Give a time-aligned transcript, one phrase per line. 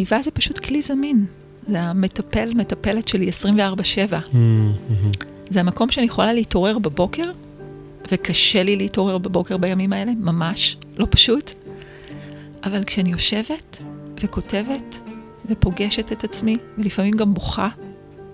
[0.00, 1.26] כתיבה זה פשוט כלי זמין.
[1.68, 3.32] זה המטפל, מטפלת שלי 24/7.
[3.32, 5.24] Mm, mhm.
[5.50, 7.30] זה המקום שאני יכולה להתעורר בבוקר,
[8.12, 11.52] וקשה לי להתעורר בבוקר בימים האלה, ממש, לא פשוט.
[12.64, 13.82] אבל כשאני יושבת
[14.20, 14.98] וכותבת
[15.50, 17.68] ופוגשת את עצמי, ולפעמים גם בוכה,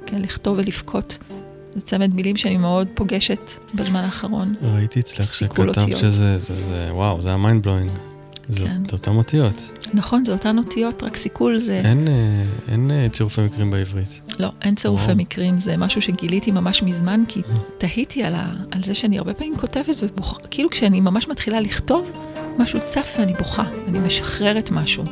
[0.07, 1.19] כן, לכתוב ולבכות,
[1.75, 4.55] זה צמד מילים שאני מאוד פוגשת בזמן האחרון.
[4.63, 6.01] ראיתי אצלך סיכול שכתב אותיות.
[6.01, 7.91] שזה, זה, זה, וואו, זה היה mind blowing.
[8.49, 8.83] זה כן.
[8.89, 9.71] זה אותם אותיות.
[9.95, 11.81] נכון, זה אותן אותיות, רק סיכול זה...
[11.85, 14.21] אין, אה, אין אה, צירופי מקרים בעברית.
[14.39, 15.17] לא, אין צירופי וואו.
[15.17, 17.43] מקרים, זה משהו שגיליתי ממש מזמן, כי
[17.79, 22.11] תהיתי על, ה, על זה שאני הרבה פעמים כותבת ובוכה, כאילו כשאני ממש מתחילה לכתוב,
[22.59, 25.05] משהו צף ואני בוכה, אני משחררת משהו.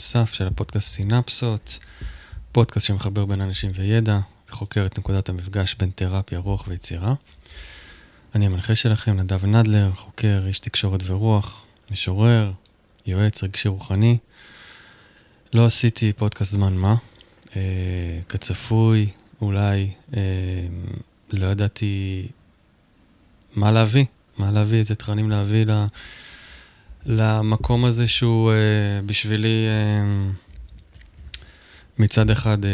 [0.00, 1.78] נוסף של הפודקאסט סינפסות,
[2.52, 7.14] פודקאסט שמחבר בין אנשים וידע וחוקר את נקודת המפגש בין תרפיה, רוח ויצירה.
[8.34, 12.52] אני המנחה שלכם, נדב נדלר, חוקר, איש תקשורת ורוח, משורר,
[13.06, 14.18] יועץ רגשי רוחני.
[15.52, 16.94] לא עשיתי פודקאסט זמן מה,
[17.56, 20.20] אה, כצפוי, אולי אה,
[21.30, 22.26] לא ידעתי
[23.54, 24.04] מה להביא,
[24.38, 25.86] מה להביא, איזה תכנים להביא ל...
[27.06, 28.54] למקום הזה שהוא uh,
[29.06, 30.34] בשבילי uh,
[31.98, 32.66] מצד אחד uh,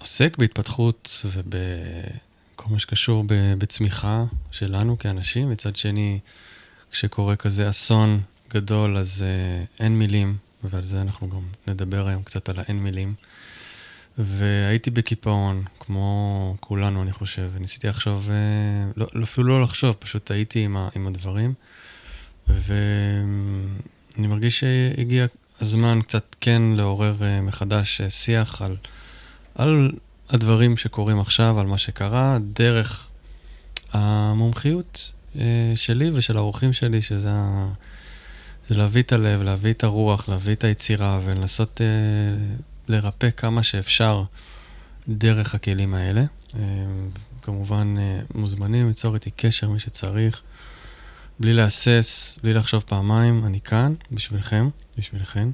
[0.00, 6.18] עוסק בהתפתחות ובכל מה שקשור ב- בצמיחה שלנו כאנשים, מצד שני,
[6.92, 12.48] כשקורה כזה אסון גדול אז uh, אין מילים, ועל זה אנחנו גם נדבר היום קצת
[12.48, 13.14] על האין מילים.
[14.18, 20.64] והייתי בקיפאון, כמו כולנו, אני חושב, וניסיתי לחשוב, uh, לא, אפילו לא לחשוב, פשוט הייתי
[20.64, 21.54] עם, ה- עם הדברים.
[22.48, 25.26] ואני מרגיש שהגיע
[25.60, 28.76] הזמן קצת כן לעורר אה, מחדש אה, שיח על,
[29.54, 29.92] על
[30.30, 33.08] הדברים שקורים עכשיו, על מה שקרה, דרך
[33.92, 37.30] המומחיות אה, שלי ושל האורחים שלי, שזה.
[38.68, 41.80] זה להביא את הלב, להביא את הרוח, להביא את היצירה ולנסות
[42.88, 44.24] לרפא כמה שאפשר
[45.08, 46.24] דרך הכלים האלה.
[47.42, 47.94] כמובן,
[48.34, 50.42] מוזמנים ליצור איתי קשר, מי שצריך.
[51.40, 55.48] בלי להסס, בלי לחשוב פעמיים, אני כאן בשבילכם, בשבילכן.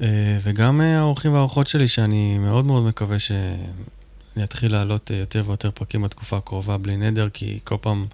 [0.00, 5.42] אה, וגם אה, האורחים והאורחות שלי, שאני מאוד מאוד מקווה שאני אתחיל להעלות אה, יותר
[5.46, 8.06] ויותר פרקים בתקופה הקרובה בלי נדר, כי כל פעם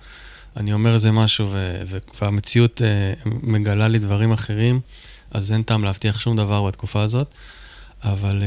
[0.56, 2.82] אני אומר איזה משהו ו- ו- והמציאות
[3.26, 4.80] מגלה לי דברים אחרים,
[5.30, 7.34] אז אין טעם להבטיח שום דבר בתקופה הזאת.
[8.02, 8.42] אבל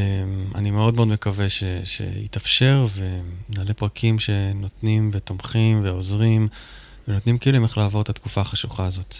[0.55, 6.47] אני מאוד מאוד מקווה ש- שיתאפשר ונעלה פרקים שנותנים ותומכים ועוזרים.
[7.07, 9.15] ונותנים כלים איך לעבור את התקופה החשוכה הזאת.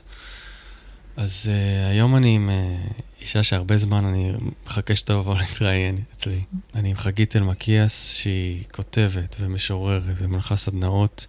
[1.18, 4.31] אז uh, היום אני עם uh, אישה שהרבה זמן אני
[4.66, 6.42] מחכה שתבוא להתראיין אצלי.
[6.75, 11.28] אני עם חגית אלמקיאס, שהיא כותבת ומשוררת ומנחה סדנאות.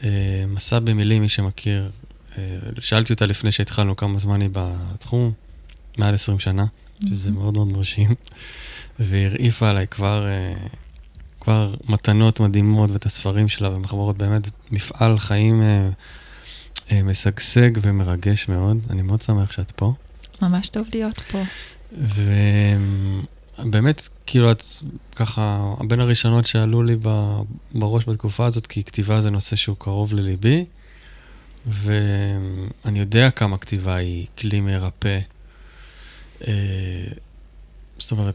[0.00, 0.04] Uh,
[0.48, 1.90] מסע במילים, מי שמכיר,
[2.30, 2.36] uh,
[2.80, 5.32] שאלתי אותה לפני שהתחלנו כמה זמן היא בתחום,
[5.98, 6.64] מעל 20 שנה,
[7.08, 8.14] שזה מאוד מאוד מרשים,
[8.98, 10.26] והרעיפה עליי כבר...
[10.26, 10.76] Uh,
[11.46, 15.88] כבר מתנות מדהימות ואת הספרים שלה ומחברות באמת מפעל חיים אה,
[16.92, 18.78] אה, משגשג ומרגש מאוד.
[18.90, 19.92] אני מאוד שמח שאת פה.
[20.42, 21.42] ממש טוב להיות פה.
[23.58, 24.62] ובאמת, כאילו את
[25.16, 27.40] ככה, בין הראשונות שעלו לי ב-
[27.74, 30.64] בראש בתקופה הזאת, כי כתיבה זה נושא שהוא קרוב לליבי,
[31.66, 35.18] ואני יודע כמה כתיבה היא כלי מרפא.
[36.48, 36.52] אה,
[37.98, 38.34] זאת אומרת,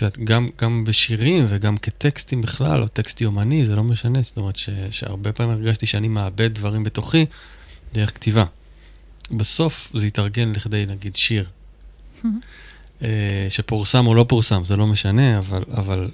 [0.00, 4.22] את יודעת, גם, גם בשירים וגם כטקסטים בכלל, או טקסט יומני, זה לא משנה.
[4.22, 7.26] זאת אומרת ש, שהרבה פעמים הרגשתי שאני מאבד דברים בתוכי
[7.92, 8.44] דרך כתיבה.
[9.30, 11.48] בסוף זה יתארגן לכדי, נגיד, שיר.
[13.02, 16.10] אה, שפורסם או לא פורסם, זה לא משנה, אבל, אבל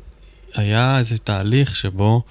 [0.54, 2.22] היה איזה תהליך שבו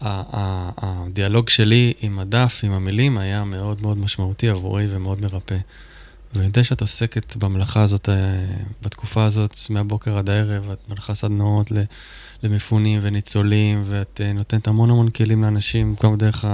[0.00, 5.58] הדיאלוג שלי עם הדף, עם המילים, היה מאוד מאוד משמעותי עבורי ומאוד מרפא.
[6.34, 8.14] ואני יודע שאת עוסקת במלאכה הזאת אה,
[8.82, 11.72] בתקופה הזאת, מהבוקר עד הערב, את מלאכה סדנאות
[12.42, 16.44] למפונים וניצולים, ואת אה, נותנת המון המון כלים לאנשים, גם דרך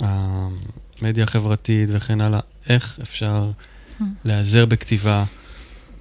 [0.00, 2.40] המדיה החברתית וכן הלאה.
[2.68, 3.50] איך אפשר
[4.24, 5.24] להיעזר בכתיבה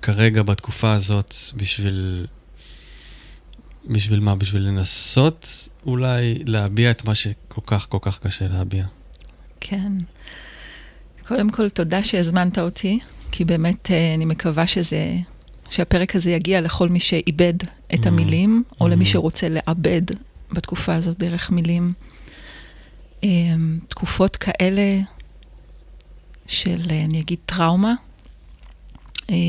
[0.01, 2.25] כרגע, בתקופה הזאת, בשביל
[3.87, 4.35] בשביל מה?
[4.35, 8.85] בשביל לנסות אולי להביע את מה שכל כך כל כך קשה להביע.
[9.59, 9.91] כן.
[11.27, 12.99] קודם כל, תודה שהזמנת אותי,
[13.31, 15.15] כי באמת אה, אני מקווה שזה,
[15.69, 17.53] שהפרק הזה יגיע לכל מי שאיבד
[17.93, 18.07] את Mm.
[18.07, 19.07] המילים, או למי Mm.
[19.07, 20.01] שרוצה לאבד
[20.51, 21.93] בתקופה הזאת דרך מילים.
[23.23, 23.29] אה,
[23.87, 24.99] תקופות כאלה
[26.47, 27.93] של, אה, אני אגיד, טראומה,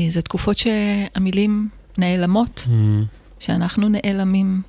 [0.09, 3.05] זה תקופות שהמילים נעלמות, Mm,
[3.39, 4.61] שאנחנו נעלמים,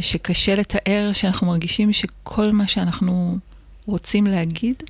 [0.00, 3.38] שקשה לתאר, שאנחנו מרגישים שכל מה שאנחנו
[3.86, 4.82] רוצים להגיד,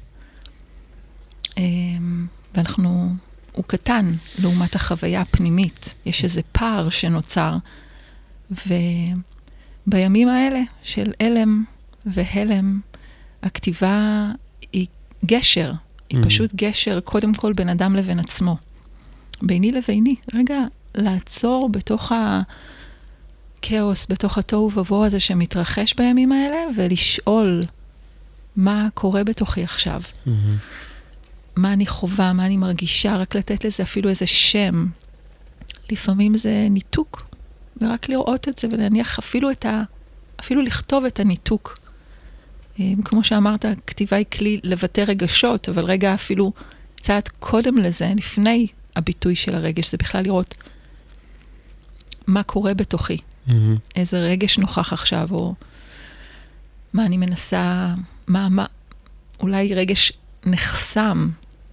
[2.54, 3.14] ואנחנו,
[3.52, 4.12] הוא קטן
[4.42, 5.94] לעומת החוויה הפנימית.
[6.06, 7.56] יש איזה פער שנוצר,
[9.86, 11.64] ובימים האלה של הלם
[12.06, 12.80] והלם,
[13.42, 14.26] הכתיבה
[14.72, 14.86] היא
[15.26, 15.72] גשר,
[16.10, 16.26] היא Mm.
[16.26, 18.56] פשוט גשר, קודם כל בין אדם לבין עצמו.
[19.42, 20.58] ביני לביני, רגע,
[20.94, 22.12] לעצור בתוך
[23.58, 27.62] הכאוס, בתוך התוהו ובוהו הזה שמתרחש בימים האלה, ולשאול
[28.56, 30.30] מה קורה בתוכי עכשיו, mm,
[31.58, 34.86] מה אני חווה, מה אני מרגישה, רק לתת לזה אפילו איזה שם.
[35.90, 37.26] לפעמים זה ניתוק,
[37.80, 39.82] ורק לראות את זה ולהניח אפילו את ה...
[40.40, 41.78] אפילו לכתוב את הניתוק.
[42.80, 46.52] אה, כמו שאמרת, כתיבה היא כלי לבטא רגשות, אבל רגע אפילו
[47.00, 48.66] צעד קודם לזה, לפני
[48.96, 50.56] הביטוי של הרגש, זה בכלל לראות
[52.26, 53.18] מה קורה בתוכי,
[53.48, 53.50] mm,
[53.96, 55.54] איזה רגש נוכח עכשיו, או
[56.92, 57.94] מה אני מנסה,
[58.26, 58.66] מה, מה,
[59.40, 60.12] אולי רגש
[60.46, 61.28] נחסם,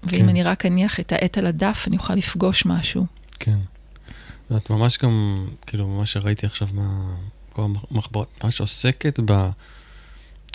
[0.07, 0.29] ואם כן.
[0.29, 3.05] אני רק אניח את העט על הדף, אני אוכל לפגוש משהו.
[3.39, 3.57] כן.
[4.51, 7.61] ואת ממש גם, כאילו, מה שראיתי עכשיו מכל
[7.91, 9.49] המחברות, ממש עוסקת ב...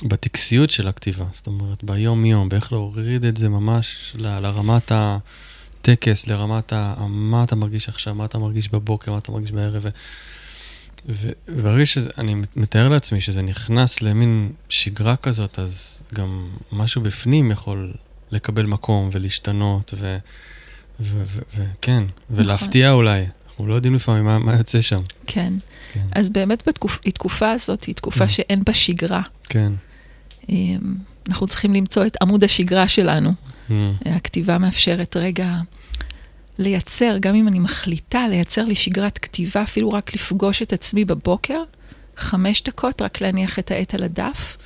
[0.03, 6.73] בטקסיות של הכתיבה, זאת אומרת, ביום-יום, באיך להוריד את זה ממש ל- לרמת הטקס, לרמת
[6.73, 6.95] ה...
[7.09, 9.85] מה אתה מרגיש עכשיו, מה אתה מרגיש בבוקר, מה אתה מרגיש בערב.
[11.09, 17.51] ו- וברגע שזה, אני מתאר לעצמי שזה נכנס למין שגרה כזאת, אז גם משהו בפנים
[17.51, 17.95] יכול
[18.33, 19.95] לקבל מקום ולהשתנות,
[21.01, 23.27] וכן, ולהפתיע אולי.
[23.49, 24.97] אנחנו לא יודעים לפעמים מה, מה יוצא שם.
[25.27, 25.53] כן.
[25.93, 26.99] כן, אז באמת בתקופ...
[27.07, 28.29] התקופה הזאת היא תקופה Mm.
[28.29, 29.23] שאין בה שגרה.
[29.49, 29.73] כן.
[30.49, 30.79] אמ,
[31.29, 33.33] אנחנו צריכים למצוא את עמוד השגרה שלנו.
[33.69, 33.73] Mm,
[34.07, 35.57] הכתיבה מאפשרת רגע
[36.59, 41.63] לייצר, גם אם אני מחליטה לייצר לי שגרת כתיבה, אפילו רק לפגוש את עצמי בבוקר,
[42.17, 44.57] חמש דקות, רק להניח את העט על הדף,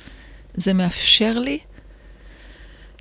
[0.53, 1.59] זה מאפשר לי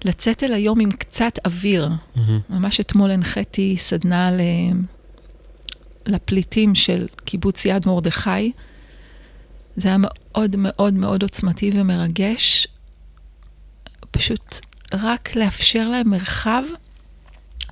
[0.05, 1.89] לצאת אל היום עם קצת אוויר.
[1.89, 2.19] mm,
[2.51, 4.41] ממש אתמול הנחיתי סדנה ל...
[6.07, 8.53] לפליטים של קיבוץ יד מרדכי.
[9.77, 12.67] זה היה מאוד מאוד מאוד עוצמתי ומרגש.
[14.11, 14.61] פשוט
[14.93, 16.63] רק לאפשר להם מרחב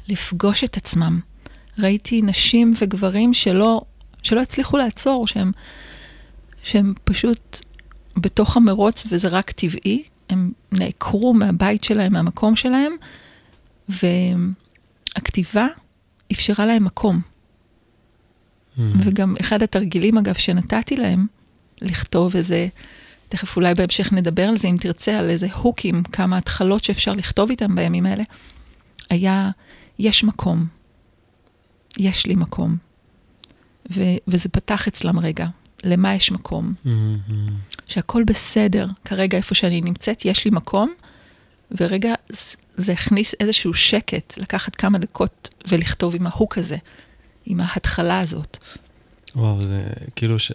[0.08, 1.20] לפגוש את עצמם.
[1.78, 3.80] ראיתי נשים וגברים שלא,
[4.22, 5.52] שלא הצליחו לעצור, שהם,
[6.62, 7.60] שהם פשוט
[8.16, 10.02] בתוך המרוץ וזה רק טבעי.
[10.30, 12.92] הם נעקרו מהבית שלהם, מהמקום שלהם,
[13.88, 15.66] והכתיבה
[16.32, 17.20] אפשרה להם מקום.
[18.76, 18.80] mm.
[19.02, 21.26] וגם אחד התרגילים, אגב, שנתתי להם,
[21.80, 22.68] לכתוב איזה,
[23.28, 27.50] תכף אולי בהמשך נדבר על זה, אם תרצה, על איזה הוקים, כמה התחלות שאפשר לכתוב
[27.50, 28.22] איתם בימים האלה,
[29.10, 29.50] היה,
[29.98, 30.66] יש מקום,
[31.98, 32.76] יש לי מקום.
[33.90, 35.46] ו- וזה פתח אצלם רגע,
[35.82, 36.74] למה יש מקום.
[36.84, 37.32] Mm, mm.
[37.86, 40.92] שהכל בסדר, כרגע איפה שאני נמצאת, יש לי מקום,
[41.70, 42.14] ורגע
[42.76, 46.76] זה הכניס איזשהו שקט, לקחת כמה דקות ולכתוב עם ההוק הזה,
[47.46, 48.56] עם ההתחלה הזאת.
[49.36, 49.82] וואו, זה
[50.16, 50.52] כאילו ש...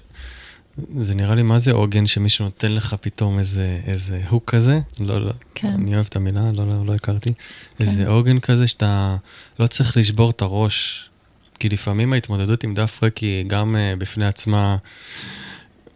[0.98, 4.80] זה נראה לי מה זה עוגן שמישהו נותן לך פתאום איזה, איזה הוק כזה.
[5.00, 5.68] לא, לא, כן.
[5.68, 7.34] אני אוהב את המילה, לא, לא, לא הכרתי.
[7.80, 9.18] איזה עוגן כזה שאתה
[9.60, 11.10] לא צריך לשבור את הראש.
[11.60, 14.78] כי לפעמים ההתמודדות עם דף ריק היא גם uh, בפני עצמה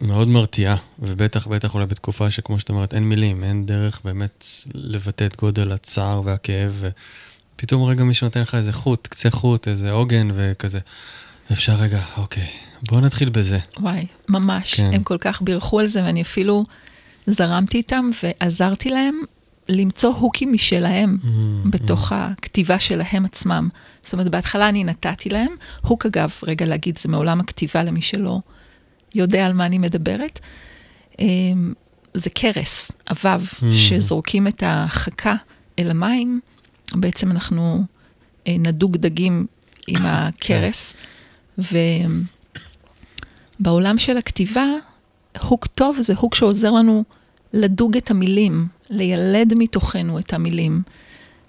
[0.00, 5.24] מאוד מרתיעה, ובטח, בטח אולי בתקופה שכמו שאת אומרת, אין מילים, אין דרך באמת לבטא
[5.24, 6.82] את גודל הצער והכאב,
[7.56, 10.78] ופתאום רגע מישהו נותן לך איזה חוט, קצה חוט, איזה עוגן, וכזה,
[11.52, 12.46] אפשר רגע, אוקיי,
[12.82, 13.58] בוא נתחיל בזה.
[13.80, 14.94] וואי, ממש, כן.
[14.94, 16.64] הם כל כך בירכו על זה, ואני אפילו
[17.26, 19.20] זרמתי איתם ועזרתי להם
[19.68, 21.26] למצוא הוקים משלהם Mm,
[21.70, 23.68] בתוך הכתיבה שלהם עצמם.
[24.02, 28.38] זאת אומרת, בהתחלה אני נתתי להם, הוק אגב, רגע להגיד, זה מעולם הכתיבה למי שלא
[29.14, 30.40] יודע על מה אני מדברת.
[31.18, 31.72] אמ,
[32.14, 33.64] זה קרס, עבב, Mm.
[33.72, 35.34] שזורקים את החכה
[35.78, 36.40] אל המים,
[36.94, 37.84] בעצם אנחנו
[38.46, 39.46] אה, נדוג דגים
[39.86, 40.94] עם הקרס,
[43.60, 44.66] ובעולם של הכתיבה,
[45.40, 47.04] הוק טוב זה הוק שעוזר לנו
[47.52, 50.82] לדוג את המילים, לילד מתוכנו את המילים.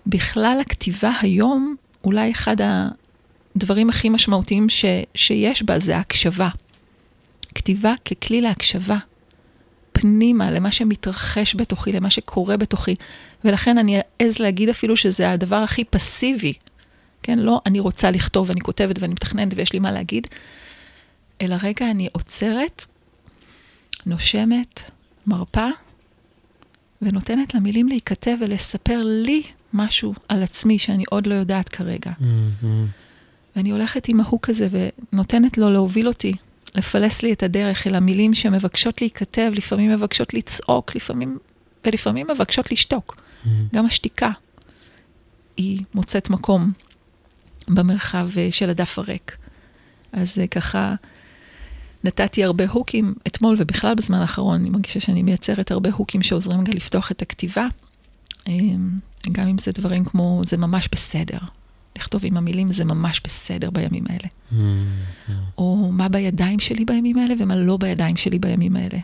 [0.08, 2.56] בכלל הכתיבה היום, אולי אחד
[3.56, 6.50] הדברים הכי משמעותיים ש, שיש בה זה ההקשבה.
[7.56, 8.98] כתיבה ככלי להקשבה
[9.92, 12.96] פנימה למה שמתרחש בתוכי, למה שקורה בתוכי.
[13.44, 16.54] ולכן אני אעז להגיד אפילו שזה הדבר הכי פסיבי.
[17.24, 20.28] כן, לא אני רוצה לכתוב ואני כותבת ואני מתכננת ויש לי מה להגיד,
[21.42, 22.86] אלא רגע אני עוצרת,
[24.06, 24.92] נושמת,
[25.28, 25.68] מרפה,
[27.02, 32.12] ונותנת למילים להיכתב ולספר לי משהו על עצמי שאני עוד לא יודעת כרגע.
[32.12, 32.66] Mm-hmm.
[33.56, 36.34] ואני הולכת עם ההוק הזה ונותנת לו להוביל אותי,
[36.76, 41.38] לפלס לי את הדרך אל המילים שמבקשות להיכתב, לפעמים מבקשות לצעוק, לפעמים,
[41.86, 43.16] ולפעמים מבקשות לשתוק.
[43.16, 43.50] Mm-hmm.
[43.74, 44.30] גם השתיקה
[45.58, 46.72] היא מוצאת מקום
[47.68, 49.38] במרחב אה, של הדף הריק.
[50.12, 50.96] אז אה, ככה
[52.04, 56.74] נתתי הרבה הוקים אתמול ובכלל בזמן האחרון, אני מרגישה שאני מייצרת הרבה הוקים שעוזרים רגע
[56.74, 57.68] לפתוח את הכתיבה.
[59.32, 61.38] גם אם זה דברים כמו, זה ממש בסדר.
[61.98, 64.28] לכתוב עם המילים זה ממש בסדר בימים האלה.
[64.52, 65.34] Mm-hmm.
[65.58, 69.00] או מה בידיים שלי בימים האלה ומה לא בידיים שלי בימים האלה.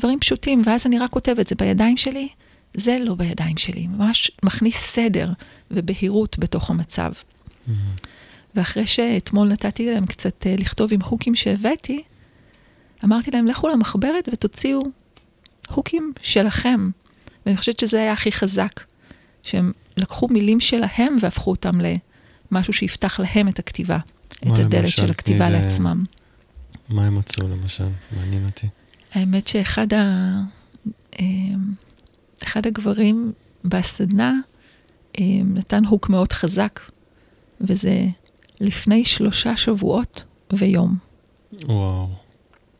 [0.00, 2.28] דברים פשוטים, ואז אני רק כותבת, זה בידיים שלי,
[2.74, 3.86] זה לא בידיים שלי.
[3.86, 5.32] ממש מכניס סדר
[5.70, 7.12] ובהירות בתוך המצב.
[7.12, 7.70] Mm-hmm.
[8.54, 12.02] ואחרי שאתמול נתתי להם קצת אה, לכתוב עם הוקים שהבאתי,
[13.04, 14.82] אמרתי להם, לכו למחברת ותוציאו
[15.70, 16.90] הוקים שלכם.
[17.46, 18.80] ואני חושבת שזה היה הכי חזק,
[19.46, 21.78] שהם לקחו מילים שלהם והפכו אותם
[22.52, 23.98] למשהו שיפתח להם את הכתיבה,
[24.32, 25.02] את הדלת למשל?
[25.02, 26.02] של הכתיבה איזה- לעצמם.
[26.88, 27.88] מה הם מצאו למשל?
[28.16, 28.66] מעניין אותי.
[29.14, 30.32] האמת שאחד ה...
[31.20, 31.58] אמ,
[32.42, 33.32] אחד הגברים
[33.64, 34.32] בסדנה
[35.18, 36.80] אמ, נתן הוק מאוד חזק,
[37.60, 38.06] וזה
[38.60, 40.96] לפני שלושה שבועות ויום.
[41.64, 42.08] וואו,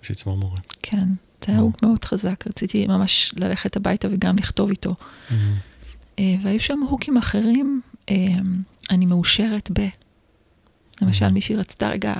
[0.03, 0.67] יש לי צמרמורת.
[0.83, 1.09] כן,
[1.47, 1.61] זה היה.
[1.61, 4.91] הוק מאוד חזק, רציתי ממש ללכת הביתה וגם לכתוב איתו.
[4.91, 5.33] Mm-hmm.
[6.19, 9.89] אה, והיו שם הוקים אחרים, אמ, אני מאושרת ב...
[11.03, 11.29] למשל.
[11.29, 12.15] מישהי רצתה רגע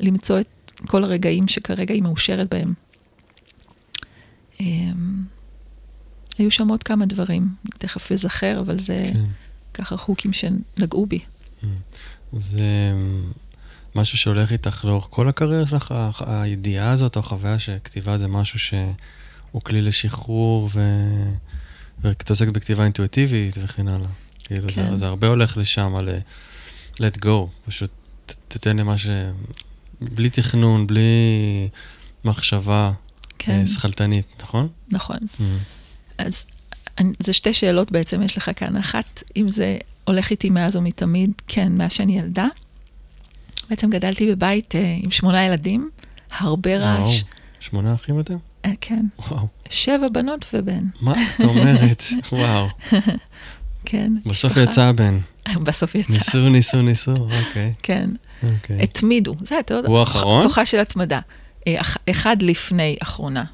[0.00, 2.74] למצוא את כל הרגעים שכרגע היא מאושרת בהם.
[4.60, 5.22] אמ,
[6.38, 7.48] היו שם עוד כמה דברים,
[7.78, 9.24] תכף אזכר, אבל זה כן.
[9.74, 11.18] ככה חוקים שנגעו בי.
[12.32, 12.92] זה
[13.94, 15.94] משהו שהולך איתך לאורך כל הקריירה שלך,
[16.26, 20.80] הידיעה הזאת, או החוויה שכתיבה זה משהו שהוא כלי לשחרור, ו...
[22.02, 24.08] ואתה עוסק בכתיבה אינטואיטיבית וכן הלאה.
[24.44, 24.74] כאילו, כן.
[24.90, 26.18] זה, זה הרבה הולך לשם, על אה,
[26.94, 27.28] let go,
[27.66, 27.90] פשוט
[28.26, 29.06] ת- תתן לי מה ש...
[30.00, 31.02] בלי תכנון, בלי
[32.24, 32.92] מחשבה
[33.38, 34.68] כן, אה, שכלתנית, נכון?
[34.88, 35.16] נכון.
[35.38, 35.42] Mm.
[36.18, 36.46] אז
[36.98, 38.76] אני- זה שתי שאלות בעצם יש לך כאן.
[38.76, 42.46] אחת, אם זה הולך איתי מאז ומתמיד, כן, מאז שאני ילדה.
[43.70, 45.90] בעצם גדלתי בבית אה, עם שמונה ילדים,
[46.38, 47.22] הרבה רעש.
[47.60, 48.36] שמונה אחים אתם?
[48.64, 52.02] אה, כן, וואו, שבע בנות ובן, מה את אומרת?
[52.32, 52.66] וואו,
[53.84, 54.12] כן.
[54.26, 55.18] בסוף יצא הבן.
[55.66, 57.72] בסוף יצא, ניסו, ניסו, ניסו, אוקיי.
[57.82, 58.10] כן.
[58.42, 58.82] אוקיי.
[58.82, 60.46] התמידו, זה אתה יודע, הוא האחרון?
[60.48, 61.20] כוחה של התמדה.
[61.66, 63.44] אה, אח- אחד לפני אחרונה.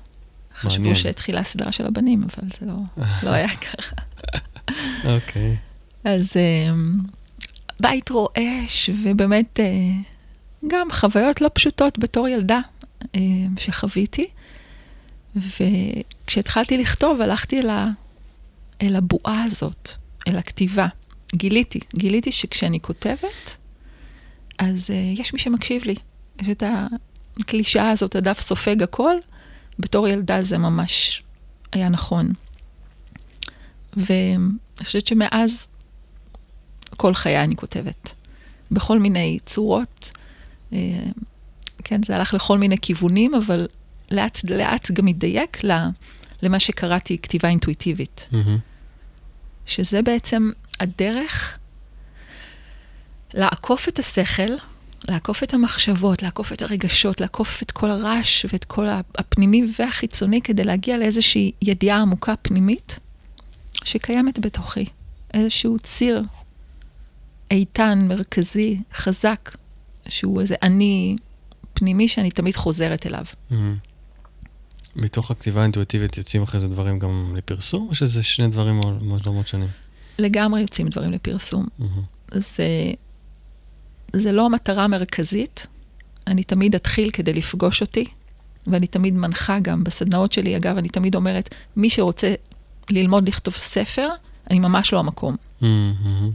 [0.61, 0.97] חשבו.
[0.97, 2.75] שהתחילה הסדרה של הבנים, אבל זה לא,
[3.25, 3.93] לא היה ככה.
[5.05, 5.57] אוקיי.
[6.05, 6.93] אז אמ,
[7.81, 9.67] בית רועש, ובאמת אה,
[10.69, 12.61] גם חוויות לא פשוטות בתור ילדה
[13.59, 14.27] שחוויתי.
[15.38, 17.88] וכשהתחלתי לכתוב, הלכתי אל, ה,
[18.83, 19.90] אל הבועה הזאת,
[20.28, 20.87] אל הכתיבה.
[21.35, 23.57] גיליתי, גיליתי שכשאני כותבת,
[24.59, 25.95] אז אה, יש מי שמקשיב לי.
[26.40, 26.62] יש את
[27.40, 29.16] הקלישאה הזאת, הדף סופג הכל.
[29.78, 31.23] בתור ילדה זה ממש
[31.73, 32.33] היה נכון.
[33.97, 34.38] ואני
[34.85, 35.68] חושבת שמאז
[36.97, 38.14] כל חיי אני כותבת.
[38.71, 40.11] בכל מיני צורות.
[40.73, 40.78] אה,
[41.85, 43.68] כן, זה הלך לכל מיני כיוונים, אבל
[44.11, 45.88] לאט לאט גם התדייק ל-
[46.43, 48.29] למה שקראתי כתיבה אינטואיטיבית.
[49.67, 50.50] שזה בעצם
[50.81, 51.59] הדרך
[53.35, 54.53] לעקוף את השכל,
[55.09, 58.87] לעקוף את המחשבות, לעקוף את הרגשות, לעקוף את כל הרעש ואת כל
[59.19, 62.99] הפנימי והחיצוני כדי להגיע לאיזושהי ידיעה עמוקה פנימית
[63.85, 64.85] שקיימת בתוכי.
[65.35, 66.23] איזשהו ציר
[67.50, 69.57] איתן, מרכזי, חזק,
[70.09, 71.17] שהוא איזה אני
[71.75, 73.25] פנימי שאני תמיד חוזרת אליו.
[73.50, 73.77] מהמם.
[74.99, 79.26] מתוך הכתיבה האינטואיטיבית יוצאים אחרי זה דברים גם לפרסום, או שזה שני דברים מאוד מאוד
[79.26, 79.69] לא מאוד שונים?
[80.19, 81.67] לגמרי יוצאים דברים לפרסום.
[81.78, 82.02] מהמם.
[82.33, 82.67] זה,
[84.12, 85.67] זה לא המטרה המרכזית.
[86.26, 88.05] אני תמיד אתחיל כדי לפגוש אותי,
[88.67, 90.57] ואני תמיד מנחה גם בסדנאות שלי.
[90.57, 92.35] אגב, אני תמיד אומרת, מי שרוצה
[92.90, 94.09] ללמוד לכתוב ספר,
[94.50, 95.37] אני ממש לא המקום.
[95.61, 96.31] מהמם.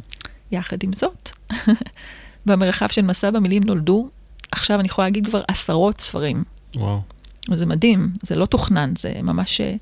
[0.51, 1.29] יחד עם זאת,
[2.45, 4.09] במרחב של מסע במילים נולדו,
[4.51, 6.43] עכשיו אני יכולה להגיד כבר עשרות ספרים.
[6.75, 7.01] וואו.
[7.49, 9.75] וזה מדהים, זה לא תוכנן, זה ממש אה,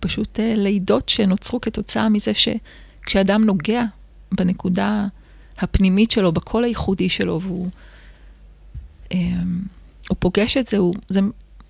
[0.00, 3.82] פשוט אה, לידות שנוצרו כתוצאה מזה שכשאדם נוגע
[4.32, 5.06] בנקודה
[5.58, 7.68] הפנימית שלו, בקול הייחודי שלו, והוא
[9.12, 9.18] אה,
[10.08, 11.20] הוא פוגש את זה, הוא, זה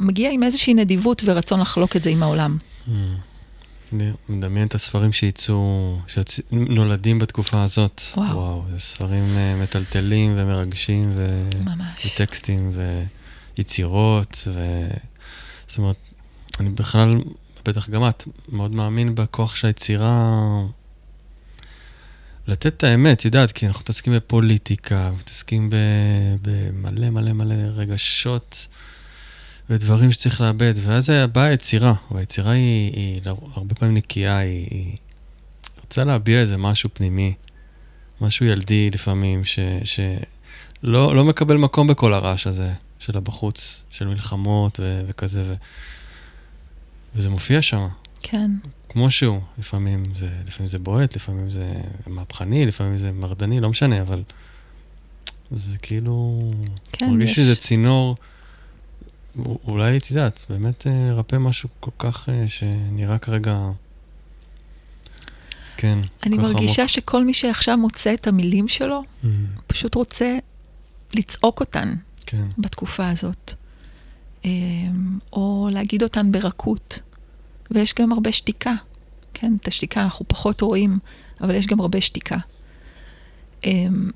[0.01, 2.59] מגיע עם איזושהי נדיבות ורצון לחלוק את זה עם העולם.
[2.87, 2.91] Mm.
[3.93, 8.03] אני מדמיין את הספרים שייצאו, שנולדים בתקופה הזאת.
[8.17, 8.37] וואו.
[8.37, 11.49] וואו, זה ספרים אה, מטלטלים ומרגשים, ו...
[11.65, 12.07] ממש.
[12.07, 12.73] וטקסטים
[13.57, 14.87] ויצירות, ו...
[15.71, 15.97] זאת אומרת,
[16.61, 17.11] אני בכלל,
[17.65, 20.33] בטח גם את, מאוד מאמין בכוח של היצירה
[22.47, 25.71] לתת את האמת, את יודעת, כי אנחנו מתעסקים בפוליטיקה, מתעסקים.
[26.43, 28.67] במלא מלא מלא רגשות.
[29.71, 33.21] ודברים שצריך לאבד, ואז באה היצירה, והיצירה היא, היא
[33.55, 34.97] הרבה פעמים נקייה, היא, היא
[35.81, 37.35] רוצה להביע איזה משהו פנימי,
[38.21, 39.43] משהו ילדי לפעמים,
[39.85, 45.55] שלא לא מקבל מקום בכל הרעש הזה של הבחוץ, של מלחמות ו, וכזה, ו,
[47.15, 47.89] וזה מופיע שם.
[48.21, 48.51] כן.
[48.89, 51.73] כמו שהוא, לפעמים זה, לפעמים זה בועט, לפעמים זה
[52.07, 54.23] מהפכני, לפעמים זה מרדני, לא משנה, אבל
[55.51, 56.43] זה כאילו...
[56.93, 57.37] כן, מרגיש יש...
[57.37, 58.17] שזה צינור.
[59.65, 63.71] אולי, את יודעת, באמת לרפא אה, משהו כל כך אה, שנראה כרגע...
[65.77, 66.91] כן, אני מרגישה עמוק.
[66.91, 69.27] שכל מי שעכשיו מוצא את המילים שלו, Mm,
[69.67, 70.39] פשוט רוצה
[71.15, 71.95] לצעוק אותן
[72.31, 73.55] כן, בתקופה הזאת,
[74.45, 77.01] אמ, או להגיד אותן ברכות.
[77.71, 78.75] ויש גם הרבה שתיקה,
[79.35, 79.57] כן?
[79.61, 80.99] את השתיקה אנחנו פחות רואים,
[81.41, 82.37] אבל יש גם הרבה שתיקה.
[83.65, 84.11] אמ,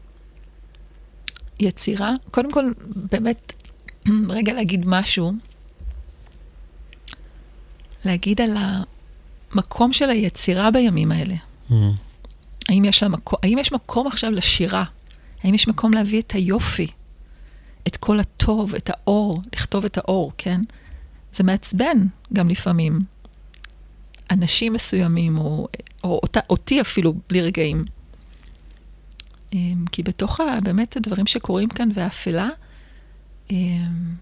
[1.60, 2.64] יצירה, קודם כל,
[3.10, 3.52] באמת,
[4.36, 5.32] רגע להגיד משהו,
[8.04, 11.34] להגיד על המקום של היצירה בימים האלה.
[11.70, 11.74] mm,
[12.68, 14.84] האם יש, לה מקום, האם יש מקום עכשיו לשירה?
[15.42, 16.86] האם יש מקום להביא את היופי,
[17.86, 20.60] את כל הטוב, את האור, לכתוב את האור, כן?
[21.32, 23.00] זה מעצבן גם לפעמים.
[24.30, 25.68] אנשים מסוימים, או,
[26.04, 27.84] או אותה, אותי אפילו, בלי רגעים.
[29.52, 32.48] אמ, כי בתוך ה, באמת הדברים שקורים כאן והאפלה,
[33.50, 34.14] אמ,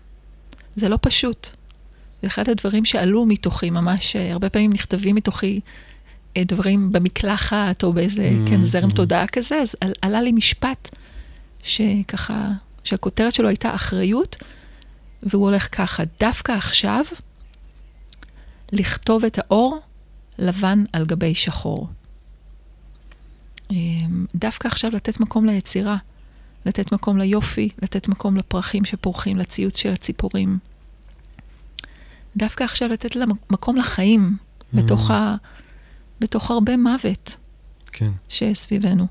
[0.77, 1.49] זה לא פשוט.
[2.23, 5.61] זה אחד הדברים שעלו מתוכי, ממש הרבה פעמים נכתבים מתוכי
[6.37, 8.95] אה, דברים במקלחת או באיזה, Mm, כן, זרם mm.
[8.95, 10.97] תודעה כזה, אז על, עלה לי משפט
[11.63, 12.51] שככה,
[12.85, 14.37] שהכותרת שלו הייתה אחריות,
[15.23, 17.05] והוא הולך ככה, דווקא עכשיו,
[18.73, 19.81] לכתוב את האור
[20.39, 21.89] לבן על גבי שחור.
[23.71, 25.97] אמ, דווקא עכשיו לתת מקום ליצירה,
[26.67, 30.59] לתת מקום ליופי, לתת מקום לפרחים שפורחים, לציוץ של הציפורים.
[32.37, 33.17] דווקא עכשיו לתת
[33.51, 34.37] מקום לחיים,
[34.73, 34.77] Mm.
[34.77, 35.37] בתוך, ה,
[36.21, 37.37] בתוך הרבה מוות
[37.93, 38.11] כן.
[38.29, 39.07] שסביבנו.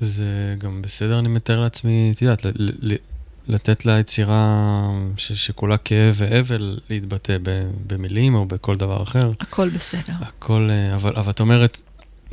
[0.00, 0.24] זה
[0.58, 2.96] גם בסדר, אני מתאר לעצמי, את יודעת, ל- ל- ל-
[3.48, 9.30] לתת ליצירה ש- שכולה כאב ואבל להתבטא ב- במילים או בכל דבר אחר.
[9.40, 10.12] הכל בסדר.
[10.20, 11.82] הכל, אה, אבל, אבל את אומרת,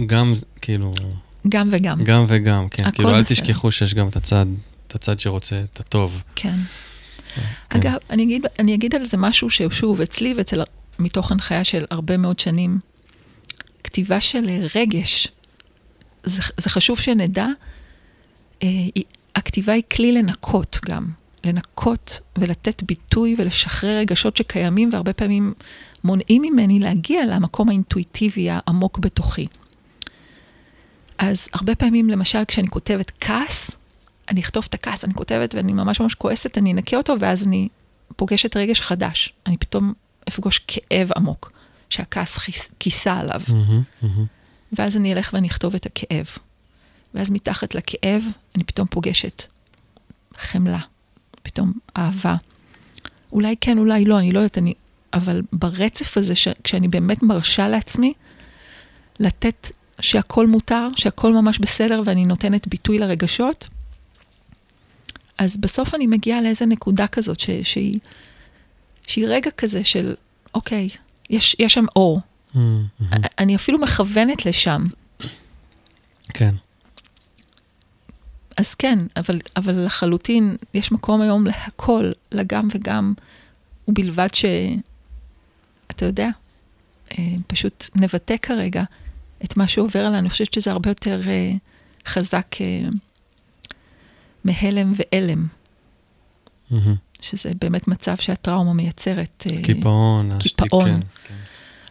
[0.06, 0.92] גם, כאילו,
[1.50, 2.04] גם וגם.
[2.04, 2.92] גם וגם, כן.
[2.92, 3.36] כאילו, אל בסדר.
[3.42, 4.46] תשכחו שיש גם את הצד,
[4.88, 6.24] את הצד שרוצה את הטוב.
[6.36, 6.56] כן.
[7.36, 7.42] כן.
[7.80, 10.62] אגב, אני אגיד, אני אגיד על זה משהו ששוב, אצלי ואצל,
[11.00, 12.80] מתוך הנחיה של הרבה מאוד שנים,
[13.84, 14.46] כתיבה של
[14.76, 15.28] רגש,
[16.24, 17.48] זה, זה חשוב שנדע,
[18.64, 18.68] אה,
[19.36, 21.08] הכתיבה היא כלי לנקות גם,
[21.44, 25.54] לנקות ולתת ביטוי ולשחרר רגשות שקיימים והרבה פעמים
[26.04, 29.46] מונעים ממני להגיע למקום האינטואיטיבי העמוק בתוכי.
[31.18, 33.72] אז הרבה פעמים, למשל, כשאני כותבת כעס,
[34.30, 37.68] אני אכתוב את הכעס, אני כותבת ואני ממש ממש כועסת, אני אנקה אותו, ואז אני
[38.16, 39.34] פוגשת רגש חדש.
[39.46, 39.94] אני פתאום
[40.28, 41.52] אפגוש כאב עמוק,
[41.90, 43.42] שהכעס כיס- כיסה עליו.
[43.48, 44.26] מהמם, מהמם.
[44.78, 46.26] ואז אני אלך ואני אכתוב את הכאב.
[47.14, 48.24] ואז מתחת לכאב,
[48.56, 49.44] אני פתאום פוגשת
[50.38, 50.80] חמלה,
[51.44, 52.36] פתאום אהבה.
[53.32, 54.74] אולי כן, אולי לא, אני לא יודעת, אני...
[55.14, 56.48] אבל ברצף הזה, ש...
[56.64, 58.14] כשאני באמת מרשה לעצמי
[59.20, 63.68] לתת שהכל מותר, שהכל ממש בסדר ואני נותנת ביטוי לרגשות,
[65.38, 67.50] אז בסוף אני מגיעה לאיזה נקודה כזאת ש...
[67.64, 68.00] שהיא...
[69.08, 70.16] שהיא רגע כזה של,
[70.54, 70.90] אוקיי,
[71.30, 72.20] יש, יש שם אור.
[72.56, 72.86] מהמם.
[73.40, 74.86] אני אפילו מכוונת לשם.
[76.34, 76.56] כן.
[78.58, 83.14] אז כן, אבל, אבל לחלוטין יש מקום היום להכל, לגם וגם,
[83.88, 84.46] ובלבד ש...
[85.92, 86.30] אתה יודע,
[87.12, 88.84] אה, פשוט נבטא כרגע
[89.44, 90.18] את מה שעובר עלינו.
[90.18, 91.52] אני חושבת שזה הרבה יותר אה,
[92.08, 92.90] חזק אה,
[94.44, 95.48] מהלם ואלם,
[96.72, 96.96] מהמם.
[97.20, 99.44] שזה באמת מצב שהטראומה מייצרת.
[99.50, 100.86] אה, קיפאון, השתיק, קיפאון.
[100.86, 101.34] כן, כן.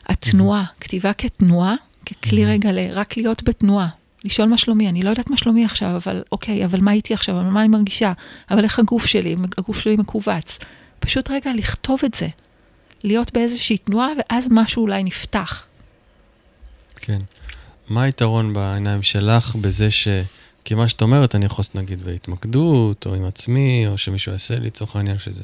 [0.06, 1.74] התנועה, כתיבה כתנועה,
[2.06, 2.48] ככלי Mhm.
[2.48, 2.70] רגע.
[2.92, 3.88] רק להיות בתנועה.
[4.24, 7.40] לשאול מה שלומי, אני לא יודעת מה שלומי עכשיו, אבל אוקיי, אבל מה איתי עכשיו,
[7.40, 8.12] אבל מה אני מרגישה,
[8.50, 10.58] אבל איך הגוף שלי, הגוף שלי מכווץ.
[11.00, 12.28] פשוט רגע לכתוב את זה,
[13.04, 15.66] להיות באיזושהי תנועה, ואז משהו אולי נפתח.
[16.96, 17.20] כן.
[17.88, 19.88] מה היתרון בעיניים שלך בזה
[20.64, 24.58] כי מה שאת אומרת, אני יכול לעשות נגיד בהתמקדות, או עם עצמי, או שמישהו יעשה
[24.58, 25.42] לי, לצורך העניין שזה...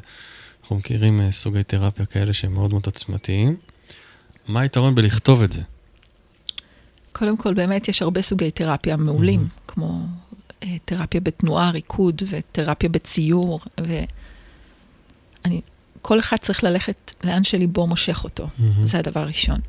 [0.63, 3.57] אנחנו מכירים אה, סוגי תרפיה כאלה שהם מאוד מאוד עוצמתיים.
[4.49, 5.61] מה היתרון בלכתוב את זה?
[7.13, 9.73] קודם כל, באמת יש הרבה סוגי תרפיה מעולים, mm-hmm.
[9.73, 10.01] כמו
[10.63, 15.61] אה, תרפיה בתנועה, ריקוד, ותרפיה בציור, ואני,
[16.03, 18.85] כל אחד צריך ללכת לאן שליבו מושך אותו, mm-hmm.
[18.85, 19.61] זה הדבר הראשון.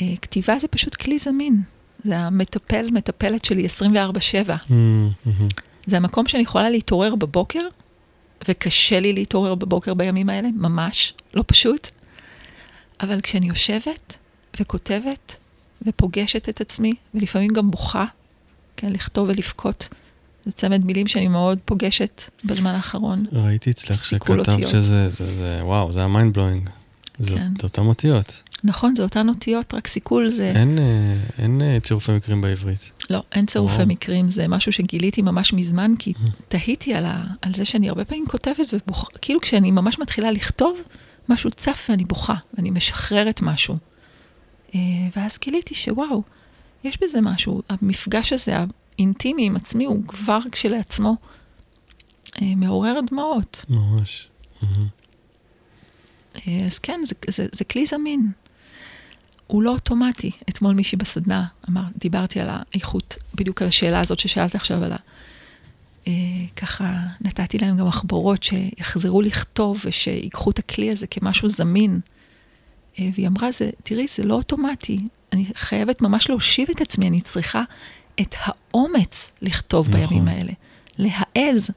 [0.00, 1.62] אה, כתיבה זה פשוט כלי זמין,
[2.04, 3.68] זה המטפל, מטפלת שלי 24-7.
[3.68, 5.30] Mm-hmm.
[5.86, 7.62] זה המקום שאני יכולה להתעורר בבוקר,
[8.48, 11.90] וקשה לי להתעורר בבוקר בימים האלה, ממש, לא פשוט.
[13.00, 14.16] אבל כשאני יושבת
[14.60, 15.36] וכותבת
[15.82, 18.04] ופוגשת את עצמי, ולפעמים גם בוכה,
[18.76, 19.88] כן, לכתוב ולבכות,
[20.44, 23.26] זה צמד מילים שאני מאוד פוגשת בזמן האחרון.
[23.32, 26.70] ראיתי אצלך שכתב שזה, זה, זה, וואו, זה ה mind blowing.
[27.26, 27.52] כן.
[27.58, 28.42] זה אותן אותיות.
[28.64, 30.52] נכון, זה אותן אותיות, רק סיכול זה...
[30.56, 32.92] אין, אה, אין אה, צירופי מקרים בעברית.
[33.10, 33.86] לא, אין צירופי או.
[33.86, 36.12] מקרים, זה משהו שגיליתי ממש מזמן, כי
[36.48, 40.78] תהיתי על, ה, על זה שאני הרבה פעמים כותבת, ובוכה, כאילו כשאני ממש מתחילה לכתוב,
[41.28, 43.76] משהו צף ואני בוכה, ואני משחררת משהו.
[44.74, 44.80] אה,
[45.16, 46.22] ואז גיליתי שוואו,
[46.84, 48.56] יש בזה משהו, המפגש הזה,
[48.98, 51.16] האינטימי עם עצמי, הוא כבר כשלעצמו
[52.42, 53.64] מעורר דמעות.
[53.68, 54.28] ממש.
[56.66, 58.32] אז כן, זה, זה, זה כלי זמין.
[59.46, 60.30] הוא לא אוטומטי.
[60.48, 64.92] אתמול מישהי בסדנה אמר, דיברתי על האיכות, בדיוק על השאלה הזאת ששאלת עכשיו על.
[64.92, 64.96] אה,
[66.56, 72.00] ככה נתתי להם גם מחברות שיחזרו לכתוב ושיקחו את הכלי הזה כמשהו זמין.
[72.98, 75.00] אה, והיא אמרה, זה, תראי, זה לא אוטומטי.
[75.32, 77.62] אני חייבת ממש להושיב את עצמי, אני צריכה
[78.20, 80.00] את האומץ לכתוב נכון.
[80.00, 80.52] בימים האלה.
[80.98, 81.70] להעז.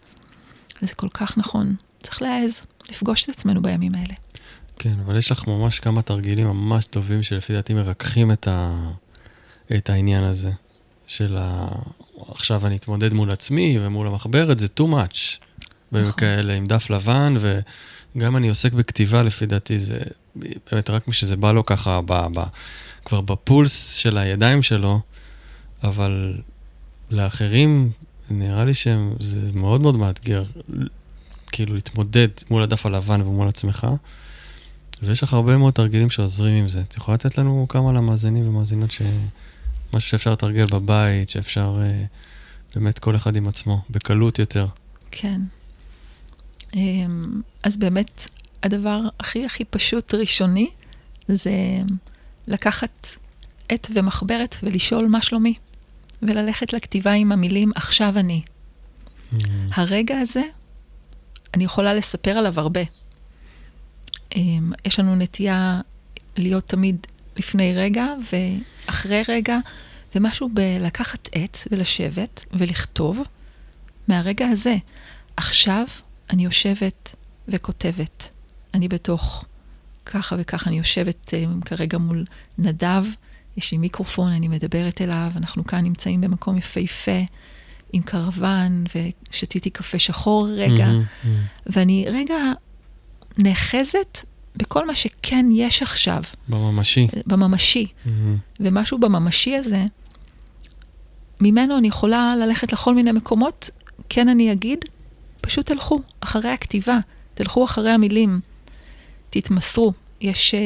[0.81, 1.75] וזה כל כך נכון.
[2.03, 4.13] צריך להעז, לפגוש את עצמנו בימים האלה.
[4.79, 8.89] כן, אבל יש לך ממש כמה תרגילים ממש טובים שלפי דעתי מרככים את, ה...
[9.75, 10.51] את העניין הזה.
[11.09, 11.67] של ה...
[12.27, 15.37] עכשיו אני אתמודד מול עצמי ומול המחברת, זה too much.
[15.91, 16.09] נכון.
[16.09, 17.35] וכאלה, עם דף לבן,
[18.15, 19.99] וגם אני עוסק בכתיבה, לפי דעתי, זה
[20.35, 22.27] באמת רק מי שזה בא לו ככה, ב...
[22.33, 22.43] ב...
[23.05, 24.99] כבר בפולס של הידיים שלו,
[25.83, 26.37] אבל
[27.11, 27.91] לאחרים,
[28.29, 30.43] נראה לי שזה מאוד מאוד מאתגר,
[31.51, 33.87] כאילו להתמודד מול הדף הלבן ומול עצמך.
[35.03, 36.81] ויש לך הרבה מאוד תרגילים שעוזרים עם זה.
[36.81, 39.01] את יכולה לתת לנו כמה למאזינים ומאזינות ש...
[39.93, 42.03] משהו שאפשר לתרגל בבית, שאפשר אה,
[42.75, 44.67] באמת כל אחד עם עצמו, בקלות יותר.
[45.11, 45.41] כן.
[46.73, 48.27] אמ, אז באמת,
[48.63, 50.69] הדבר הכי הכי פשוט ראשוני,
[51.27, 51.51] זה
[52.47, 53.07] לקחת
[53.69, 55.53] עט ומחברת ולשאול מה שלומי,
[56.21, 58.41] וללכת לכתיבה עם המילים עכשיו אני.
[58.41, 59.45] Mm-hmm.
[59.71, 60.41] הרגע הזה,
[61.53, 62.81] אני יכולה לספר עליו הרבה.
[64.35, 65.81] אמ, יש לנו נטייה
[66.37, 69.57] להיות תמיד לפני רגע ואחרי רגע,
[70.15, 73.19] ומשהו בלקחת עט ולשבת ולכתוב
[74.07, 74.75] מהרגע הזה.
[75.37, 75.85] עכשיו
[76.29, 77.15] אני יושבת
[77.47, 78.29] וכותבת.
[78.73, 79.45] אני בתוך
[80.05, 82.25] ככה וככה, אני יושבת um, כרגע מול
[82.57, 83.05] נדב,
[83.57, 87.21] יש לי מיקרופון, אני מדברת אליו, אנחנו כאן נמצאים במקום יפהפה,
[87.93, 88.83] עם קרוון,
[89.29, 91.67] ושתיתי קפה שחור רגע, mm-hmm, mm-hmm.
[91.67, 92.37] ואני רגע
[93.37, 96.23] נאחזת בכל מה שכן יש עכשיו.
[96.49, 97.07] בממשי.
[97.27, 97.85] בממשי.
[97.85, 98.09] Mm-hmm.
[98.59, 99.85] ומשהו בממשי הזה,
[101.41, 103.69] ממנו אני יכולה ללכת לכל מיני מקומות,
[104.09, 104.79] כן אני אגיד,
[105.41, 106.97] פשוט תלכו אחרי הכתיבה,
[107.33, 108.39] תלכו אחרי המילים,
[109.29, 109.93] תתמסרו.
[110.21, 110.53] יש...
[110.53, 110.59] אה,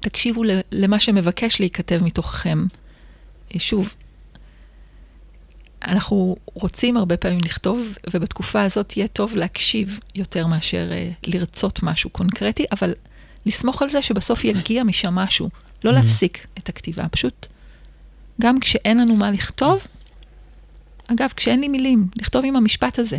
[0.00, 0.42] תקשיבו
[0.72, 2.66] למה שמבקש להיכתב מתוככם.
[3.58, 3.94] שוב,
[5.82, 12.10] אנחנו רוצים הרבה פעמים לכתוב, ובתקופה הזאת יהיה טוב להקשיב יותר מאשר uh, לרצות משהו
[12.10, 12.94] קונקרטי, אבל
[13.46, 15.50] לסמוך על זה שבסוף יגיע משם משהו.
[15.84, 15.94] לא mm-hmm.
[15.94, 17.46] להפסיק את הכתיבה, פשוט
[18.40, 19.86] גם כשאין לנו מה לכתוב,
[21.06, 23.18] אגב, כשאין לי מילים, לכתוב עם המשפט הזה.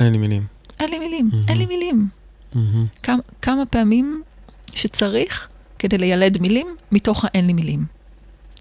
[0.00, 0.46] אין לי מילים.
[0.80, 1.48] אין לי מילים, mm-hmm.
[1.48, 2.08] אין לי מילים.
[2.54, 2.58] Mm-hmm.
[3.02, 4.22] כמה, כמה פעמים
[4.74, 7.84] שצריך כדי לילד מילים, מתוך האין לי מילים.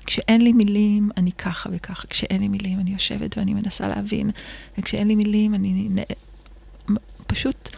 [0.06, 2.08] כשאין לי מילים, אני ככה וככה.
[2.08, 4.32] כשאין לי מילים, אני יושבת ואני מנסה להבין.
[4.78, 5.89] וכשאין לי מילים, אני...
[7.28, 7.70] פשוט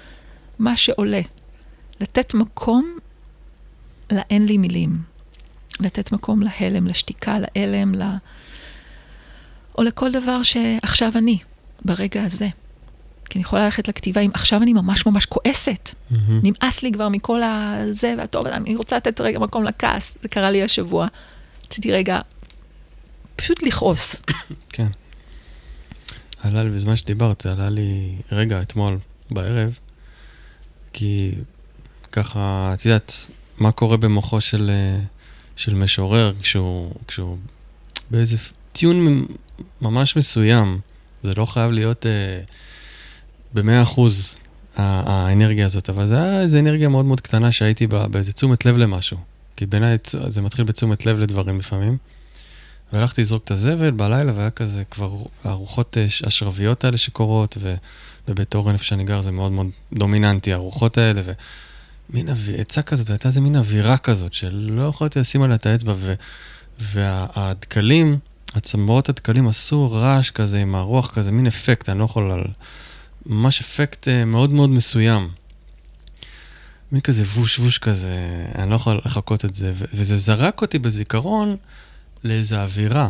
[0.60, 1.22] מה שעולה.
[2.00, 2.98] לתת מקום
[4.12, 5.02] לאין לי מילים.
[5.80, 8.04] לתת מקום להלם, לשתיקה, להלם, ל...
[9.78, 11.40] או לכל דבר שעכשיו אני,
[11.86, 12.50] ברגע הזה.
[13.30, 15.90] כי אני יכולה ללכת לכתיבה אם עכשיו אני ממש ממש כועסת.
[15.90, 16.16] Mm-hmm.
[16.44, 20.18] נמאס לי כבר מכל הזה, והטוב, אני רוצה לתת רגע מקום לכעס.
[20.22, 21.08] זה קרה לי השבוע.
[21.65, 22.21] רציתי רגע
[23.36, 24.15] פשוט לכעוס.
[24.69, 24.88] כן.
[26.43, 28.97] עלה לי, בזמן שדיברת, עלה לי רגע אתמול
[29.32, 29.78] בערב,
[30.93, 31.32] כי
[32.12, 34.71] ככה, את יודעת, מה קורה במוחו של,
[35.56, 37.38] של משורר כשהוא, כשהוא
[38.12, 38.38] באיזה
[38.71, 39.25] טיון
[39.82, 40.80] ממש מסוים.
[41.23, 42.39] זה לא חייב להיות אה,
[43.54, 44.38] במאה אחוז
[44.75, 48.78] האנרגיה הזאת, אבל זה היה איזו אנרגיה מאוד מאוד קטנה שהייתי בה, באיזה תשומת לב
[48.78, 49.17] למשהו.
[49.56, 51.98] כי בעיניי זה מתחיל בתשומת לב לדברים לפעמים.
[52.94, 57.58] והלכתי לזרוק את הזבל בלילה, והיה כזה כבר הרוחות אה, השרביות האלה שקורות,
[58.28, 61.22] ובבית אורן, איפה שאני גר, זה מאוד מאוד דומיננטי, הרוחות האלה,
[62.10, 65.94] ומין עצה כזאת, הייתה איזה מין אווירה כזאת, שלא יכולתי לשים עליה את האצבע.
[66.80, 68.18] והדקלים,
[68.56, 72.44] הצמרות הדקלים עשו רעש כזה עם הרוח כזה, מין אפקט, אני לא יכול...
[73.26, 75.30] ממש אפקט אה, מאוד מאוד מסוים.
[76.91, 81.56] מין כזה ווש ווש כזה, אני לא יכול לחכות את זה, וזה זרק אותי בזיכרון
[82.24, 83.10] לאיזו אווירה,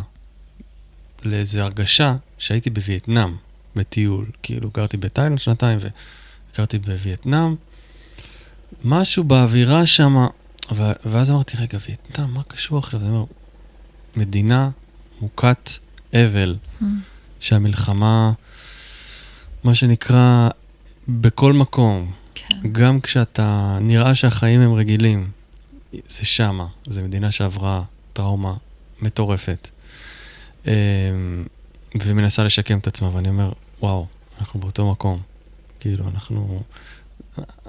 [1.24, 3.36] לאיזו הרגשה שהייתי בווייטנאם,
[3.76, 4.26] בטיול.
[4.44, 5.80] כאילו, גרתי בתאילנד שנתיים
[6.54, 7.56] וגרתי בווייטנאם.
[8.84, 10.16] משהו באווירה שם,
[11.06, 13.00] ואז אמרתי, רגע, וייטנאם, מה קשור עכשיו?
[13.00, 13.26] אני אומר,
[14.16, 14.70] מדינה
[15.22, 15.70] מוכת
[16.14, 16.86] אבל, mm.
[17.40, 18.32] שהמלחמה,
[19.64, 20.50] מה שנקרא,
[21.08, 22.12] בכל מקום,
[22.50, 22.72] כן.
[22.72, 25.30] גם כשאתה, נראה שהחיים הם רגילים,
[25.94, 28.54] זה שמה, זו מדינה שעברה טראומה
[29.02, 29.70] מטורפת,
[30.68, 30.72] אמ,
[32.04, 34.06] ומנסה לשקם את עצמה, ואני אומר, וואו,
[34.40, 35.22] אנחנו באותו מקום.
[35.80, 36.62] כאילו, אנחנו...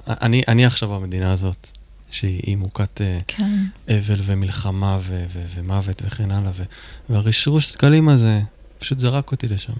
[0.07, 1.67] אני, אני עכשיו במדינה הזאת,
[2.11, 3.65] שהיא מוכת אה, כן.
[3.87, 6.63] אבל ומלחמה ו- ו- ומוות וכן הלאה, ו-
[7.09, 8.41] והרשרוש סקלים הזה
[8.79, 9.73] פשוט זרק אותי לשם.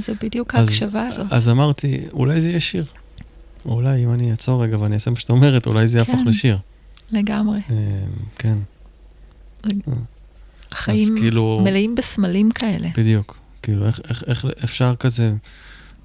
[0.00, 1.26] זה בדיוק ההקשבה הזאת.
[1.30, 2.84] אז אמרתי, אולי זה יהיה שיר.
[3.66, 6.28] אולי אם אני אעצור רגע ואני אעשה מה שאת אומרת, אולי זה יהפוך כן.
[6.28, 6.58] לשיר.
[7.10, 7.60] לגמרי.
[7.70, 7.76] אמ,
[8.38, 8.58] כן.
[10.72, 12.88] החיים כאילו, מלאים בסמלים כאלה.
[12.96, 13.38] בדיוק.
[13.62, 15.34] כאילו, איך, איך, איך אפשר כזה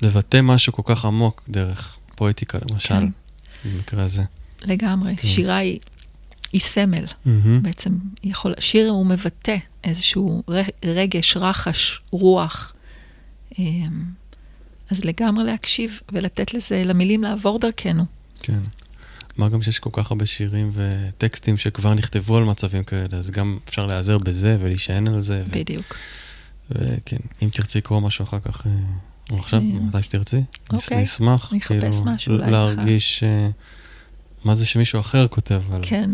[0.02, 3.08] לבטא משהו כל כך עמוק דרך פואטיקה, למשל, כן.
[3.66, 4.24] במקרה הזה.
[4.62, 5.16] לגמרי.
[5.16, 5.28] כן.
[5.28, 5.80] שירה היא,
[6.54, 7.06] היא סמל.
[7.06, 7.30] Mm-hmm.
[7.62, 10.44] בעצם יכול, שיר הוא מבטא איזשהו
[10.86, 12.74] רגש, רחש, רוח.
[13.60, 14.04] אמ,
[14.90, 18.06] אז לגמרי להקשיב ולתת לזה, למילים לעבור דרכנו.
[18.40, 18.60] כן.
[19.38, 23.58] מה גם שיש כל כך הרבה שירים וטקסטים שכבר נכתבו על מצבים כאלה, אז גם
[23.70, 25.44] אפשר להיעזר בזה ולהישען על זה.
[25.50, 25.96] בדיוק.
[26.72, 28.72] וכן, אם תרצי לקרוא משהו אחר כך, אה,
[29.32, 29.86] או עכשיו, כן.
[29.86, 30.42] מתי שתרצי,
[30.74, 31.02] אוקיי.
[31.02, 33.50] נשמח, כאילו, להרגיש אה,
[34.44, 36.10] מה זה שמישהו אחר כותב על כן.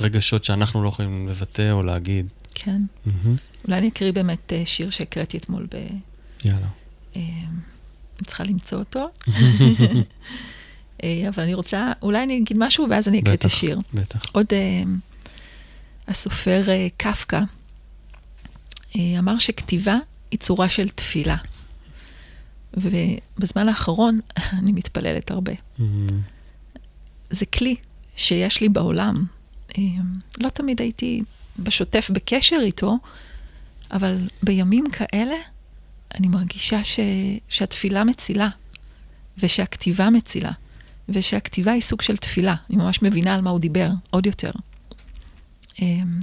[0.00, 2.26] רגשות שאנחנו לא יכולים לבטא או להגיד.
[2.54, 2.82] כן.
[3.64, 5.76] אולי אני אקריא באמת אה, שיר שהקראתי אתמול ב...
[6.44, 6.68] יאללה.
[8.18, 9.08] אני צריכה למצוא אותו.
[11.04, 13.78] אה, אבל אני רוצה, אולי אני אגיד משהו ואז אני אקריא את השיר.
[13.94, 14.22] בטח.
[14.32, 14.88] עוד uh,
[16.08, 17.40] הסופר uh, קפקא
[18.96, 19.96] אמר שכתיבה
[20.30, 21.36] היא צורה של תפילה.
[22.74, 24.20] ובזמן האחרון
[24.58, 25.52] אני מתפללת הרבה.
[25.52, 25.82] Mm-hmm.
[27.30, 27.76] זה כלי
[28.16, 29.24] שיש לי בעולם.
[30.38, 31.22] לא תמיד הייתי
[31.58, 32.98] בשוטף בקשר איתו,
[33.90, 35.36] אבל בימים כאלה
[36.14, 37.00] אני מרגישה ש,
[37.48, 38.48] שהתפילה מצילה,
[39.38, 40.52] ושהכתיבה מצילה.
[41.08, 42.54] ושהכתיבה היא סוג של תפילה.
[42.70, 44.50] אני ממש מבינה על מה הוא דיבר, עוד יותר.
[45.82, 46.20] אמ,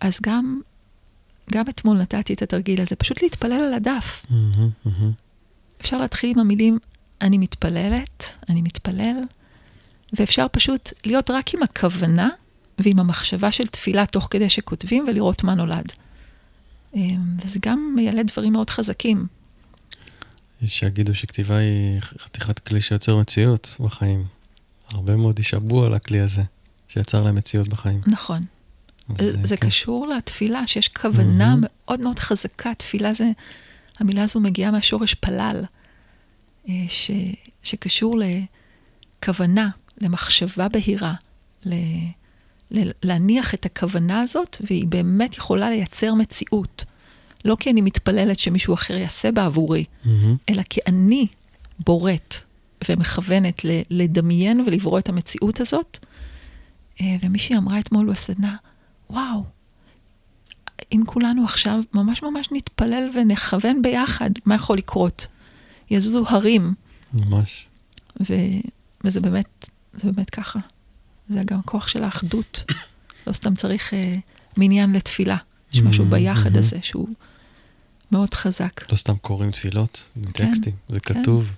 [0.00, 0.60] אז גם,
[1.52, 4.26] גם אתמול נתתי את התרגיל הזה, פשוט להתפלל על הדף.
[4.26, 4.32] Mm-hmm,
[4.86, 4.90] mm-hmm.
[5.80, 6.78] אפשר להתחיל עם המילים,
[7.20, 9.16] אני מתפללת, אני מתפלל,
[10.12, 12.28] ואפשר פשוט להיות רק עם הכוונה
[12.78, 15.92] ועם המחשבה של תפילה תוך כדי שכותבים ולראות מה נולד.
[16.94, 19.26] אמ, וזה גם מיילד דברים מאוד חזקים.
[20.62, 24.24] יש שיגידו שכתיבה היא חתיכת כלי שיוצר מציאות בחיים.
[24.94, 26.42] הרבה מאוד יישבעו על הכלי הזה,
[26.88, 28.00] שיצר להם מציאות בחיים.
[28.06, 28.44] נכון.
[29.18, 29.66] זה, זה כן.
[29.66, 31.66] קשור לתפילה, שיש כוונה mm-hmm.
[31.66, 32.74] מאוד מאוד חזקה.
[32.74, 33.30] תפילה זה,
[33.98, 35.64] המילה הזו מגיעה מהשורש פלל,
[36.68, 37.10] אה, ש,
[37.62, 38.18] שקשור
[39.18, 41.14] לכוונה, למחשבה בהירה,
[41.64, 41.74] ל,
[43.02, 46.84] להניח את הכוונה הזאת, והיא באמת יכולה לייצר מציאות.
[47.44, 50.08] לא כי אני מתפללת שמישהו אחר יעשה בעבורי, mm-hmm.
[50.48, 51.26] אלא כי אני
[51.86, 52.34] בוראת
[52.88, 55.98] ומכוונת לדמיין ולברוא את המציאות הזאת.
[57.00, 58.56] אה, ומישהי אמרה אתמול בסדנה,
[59.10, 59.44] וואו,
[60.92, 65.26] אם כולנו עכשיו ממש ממש נתפלל ונכוון ביחד, מה יכול לקרות?
[65.90, 66.74] יזוזו הרים.
[67.12, 67.66] ממש.
[68.20, 68.34] ו...
[69.04, 70.58] וזה באמת, זה באמת ככה.
[71.32, 72.64] זה גם הכוח של האחדות.
[73.26, 73.96] לא סתם צריך uh,
[74.56, 75.36] מניין לתפילה.
[75.72, 76.10] יש משהו mm-hmm.
[76.10, 77.08] ביחד הזה שהוא
[78.12, 78.92] מאוד חזק.
[78.92, 81.22] לא סתם קוראים תפילות מטקסטים, כן, זה כן.
[81.22, 81.56] כתוב.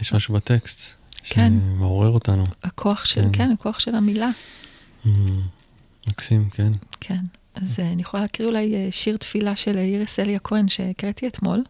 [0.00, 1.52] יש משהו בטקסט כן.
[1.52, 2.44] שמעורר אותנו.
[2.62, 4.30] הכוח של, כן, הכוח של המילה.
[6.06, 6.72] מקסים, כן.
[7.00, 7.20] כן.
[7.54, 11.64] אז אה, אני יכולה להקריא אולי אה, שיר תפילה של איריס אליה כהן שהקראתי אתמול.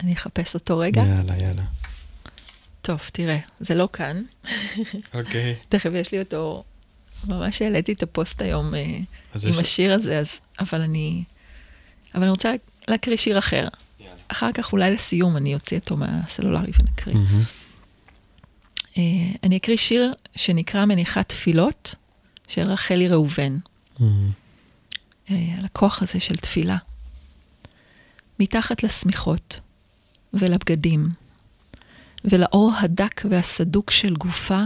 [0.00, 1.02] אני אחפש אותו רגע.
[1.02, 1.62] יאללה, יאללה.
[2.86, 4.22] טוב, תראה, זה לא כאן.
[5.14, 5.54] אוקיי.
[5.68, 6.64] תכף יש לי אותו,
[7.28, 8.80] ממש העליתי את הפוסט היום אה,
[9.34, 11.24] עם השיר הזה, אז, אבל אני...
[12.14, 12.52] אבל אני רוצה
[12.88, 13.68] להקריא שיר אחר.
[14.28, 17.14] אחר כך אולי לסיום אני אוציא אותו מהסלולרי ונקריא.
[17.14, 17.42] מהמם.
[18.98, 19.02] אה,
[19.42, 21.94] אני אקריא שיר שנקרא מניחת תפילות
[22.48, 23.58] של רחלי ראובן.
[23.98, 24.30] מהמם.
[25.30, 26.76] אה, על הכוח הזה של תפילה.
[28.40, 29.60] מתחת לשמיכות
[30.34, 31.08] ולבגדים
[32.26, 34.62] ולאור הדק והסדוק של גופה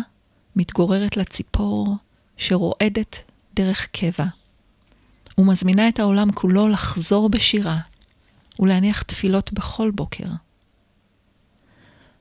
[0.56, 1.96] מתגוררת לה ציפור
[2.36, 4.24] שרועדת דרך קבע
[5.38, 7.78] ומזמינה את העולם כולו לחזור בשירה
[8.58, 10.26] ולהניח תפילות בכל בוקר.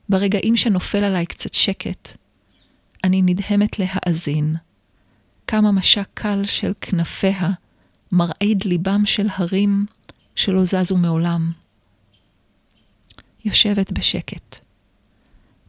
[0.08, 2.16] ברגעים שנופל עליי קצת שקט,
[3.04, 4.56] אני נדהמת להאזין.
[5.46, 7.50] כמה משק קל של כנפיה
[8.12, 9.86] מרעיד ליבם של הרים
[10.36, 11.52] שלא זזו מעולם.
[13.44, 14.60] יושבת בשקט,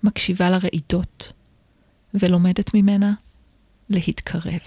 [0.03, 1.33] מקשיבה לרעידות,
[2.13, 3.13] ולומדת ממנה
[3.89, 4.61] להתקרב.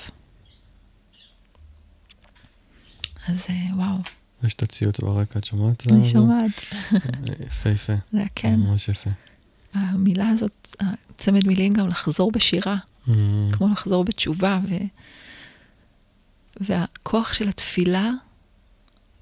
[3.29, 3.99] אז אה, וואו,
[4.44, 5.87] יש את הציוץ ברקע, את שומעת?
[5.92, 6.05] אני?
[6.05, 6.51] שומעת.
[7.47, 7.92] יפהפה.
[8.12, 9.11] זה היה כן, ממש יפה.
[9.75, 13.53] המילה הזאת, הצמד מילים גם לחזור בשירה, מהמם.
[13.53, 14.75] כמו לחזור בתשובה, ו...
[16.61, 18.11] והכוח של התפילה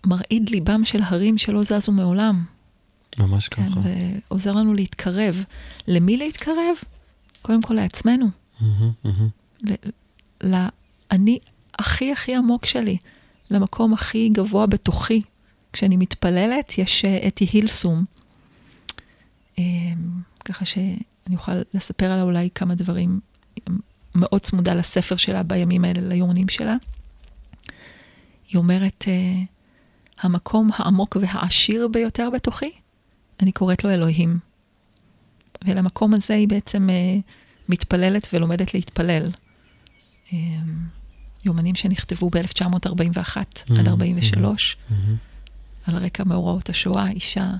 [0.06, 2.44] מרעיד ליבם של הרים שלא זזו מעולם.
[3.18, 3.80] ממש כן, ככה.
[4.28, 5.44] ועוזר לנו להתקרב.
[5.88, 6.76] למי להתקרב?
[7.42, 8.26] קודם כל לעצמנו,
[8.60, 9.28] מהמם.
[9.62, 9.90] ל-
[11.12, 11.38] לאני
[11.78, 12.96] הכי הכי עמוק שלי,
[13.50, 15.22] למקום הכי גבוה בתוכי.
[15.72, 18.04] כשאני מתפללת, יש אה, אתי הילסום,
[19.58, 19.64] אה,
[20.44, 20.96] ככה שאני
[21.32, 23.20] אוכל לספר עליה אולי כמה דברים,
[24.14, 26.76] מאוד צמודה לספר שלה בימים האלה, ליומנים שלה.
[28.48, 29.42] היא אומרת, אה,
[30.20, 32.70] המקום העמוק והעשיר ביותר בתוכי,
[33.42, 34.38] אני קוראת לו אלוהים.
[35.64, 37.18] ולמקום הזה היא בעצם אה,
[37.68, 39.30] מתפללת ולומדת להתפלל.
[40.32, 40.38] אה,
[41.44, 43.36] יומנים שנכתבו ב-1941
[43.78, 45.16] עד Mhm, 43, מהמם.
[45.86, 47.50] על רקע מאורעות השואה, אישה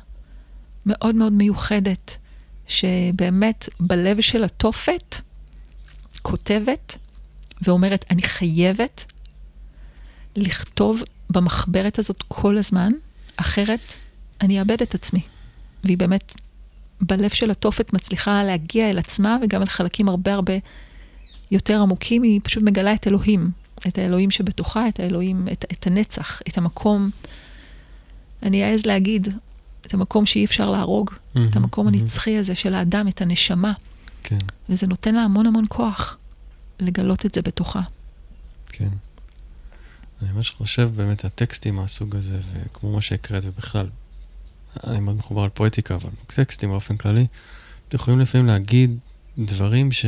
[0.87, 2.17] מאוד מאוד מיוחדת,
[2.67, 5.17] שבאמת בלב של התופת
[6.23, 6.99] כותבת
[7.63, 9.07] ואומרת, אני חייבת
[10.37, 12.91] לכתוב במחברת הזאת כל הזמן,
[13.37, 13.81] אחרת
[14.41, 15.21] אני אאבד את עצמי.
[15.85, 16.35] והיא באמת
[17.01, 20.55] בלב של התופת מצליחה להגיע אל עצמה וגם אל חלקים הרבה הרבה
[21.51, 23.51] יותר עמוקים, היא פשוט מגלה את אלוהים,
[23.89, 27.11] את האלוהים שבתוכה, את האלוהים, את, את הנצח, את המקום,
[28.43, 29.29] אני אעז להגיד,
[29.87, 31.99] את המקום שאי אפשר להרוג, את מהמם, המקום מהמם.
[31.99, 33.73] הנצחי הזה של האדם, את הנשמה,
[34.23, 36.17] כן, וזה נותן לה המון המון כוח
[36.81, 37.81] לגלות את זה בתוכה.
[38.67, 38.89] כן.
[40.23, 43.89] אני ממש חושב באמת הטקסטים מהסוג הזה, וכמו מה שהקראת, ובכלל,
[44.87, 47.27] אני מאוד מחובר על פואטיקה, אבל טקסטים באופן כללי,
[47.89, 48.99] אתם יכולים לפעמים להגיד
[49.39, 50.07] דברים ש...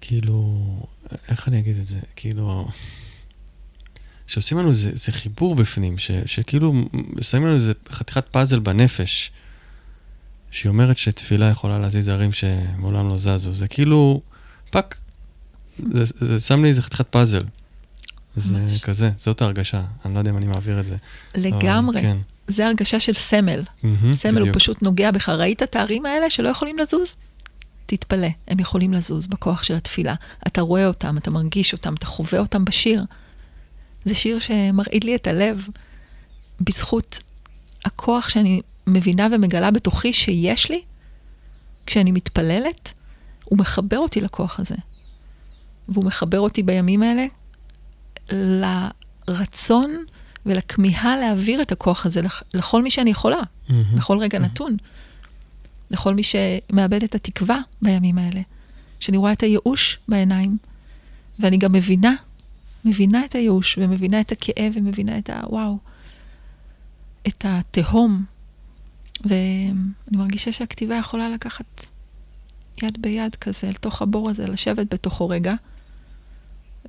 [0.00, 0.56] כאילו,
[1.28, 1.98] איך אני אגיד את זה?
[2.16, 2.68] כאילו,
[4.26, 6.72] שעושים לנו איזה, איזה חיבור בפנים, ש, שכאילו
[7.20, 9.30] שמים לנו איזה חתיכת פאזל בנפש,
[10.50, 13.54] שהיא אומרת שתפילה יכולה להזיז הרים שמעולם לא זזו.
[13.54, 14.20] זה כאילו,
[14.70, 14.96] fuck,
[15.92, 17.44] זה, זה שם לי איזה חתיכת פאזל.
[18.38, 18.80] זה ממש.
[18.80, 20.96] כזה, זאת ההרגשה, אני לא יודע אם אני מעביר את זה.
[21.34, 22.00] אבל לגמרי.
[22.00, 22.16] כן.
[22.48, 23.62] זה הרגשה של סמל.
[23.82, 24.56] מהמם, סמל הוא בדיוק.
[24.56, 25.28] פשוט נוגע בך.
[25.28, 27.16] ראית את הערים האלה שלא יכולים לזוז?
[27.86, 30.14] תתפלא, הם יכולים לזוז בכוח של התפילה.
[30.46, 33.04] אתה רואה אותם, אתה מרגיש אותם, אתה חווה אותם בשיר.
[34.04, 35.66] זה שיר שמרעיד לי את הלב
[36.60, 37.20] בזכות
[37.84, 40.82] הכוח שאני מבינה ומגלה בתוכי שיש לי,
[41.86, 42.92] כשאני מתפללת,
[43.44, 44.74] הוא מחבר אותי לכוח הזה.
[45.88, 47.26] והוא מחבר אותי בימים האלה
[48.32, 50.04] לרצון
[50.46, 53.84] ולכמיהה להעביר את הכוח הזה לכ- לכל מי שאני יכולה, מהמם.
[53.96, 54.50] בכל רגע מהמם.
[54.52, 54.76] נתון.
[55.90, 58.40] לכל מי שמאבד את התקווה בימים האלה.
[59.00, 60.58] שאני רואה את הייאוש בעיניים,
[61.38, 62.14] ואני גם מבינה,
[62.84, 65.40] מבינה את הייאוש, ומבינה את הכאב, ומבינה את ה...
[65.48, 65.78] וואו,
[67.28, 68.24] את התהום.
[69.24, 69.72] ואני
[70.12, 71.86] מרגישה שהכתיבה יכולה לקחת
[72.82, 75.54] יד ביד כזה, אל תוך הבור הזה, לשבת בתוכו רגע,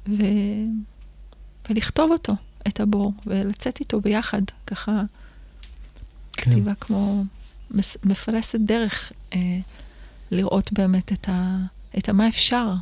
[0.08, 0.24] ו...
[1.70, 2.34] ולכתוב אותו,
[2.68, 5.02] את הבור, ולצאת איתו ביחד, ככה
[6.34, 6.52] כן.
[6.52, 7.24] כתיבה כמו
[8.04, 9.60] מפלסת דרך אה,
[10.32, 11.58] לראות באמת את, ה,
[11.98, 12.74] את המה אפשר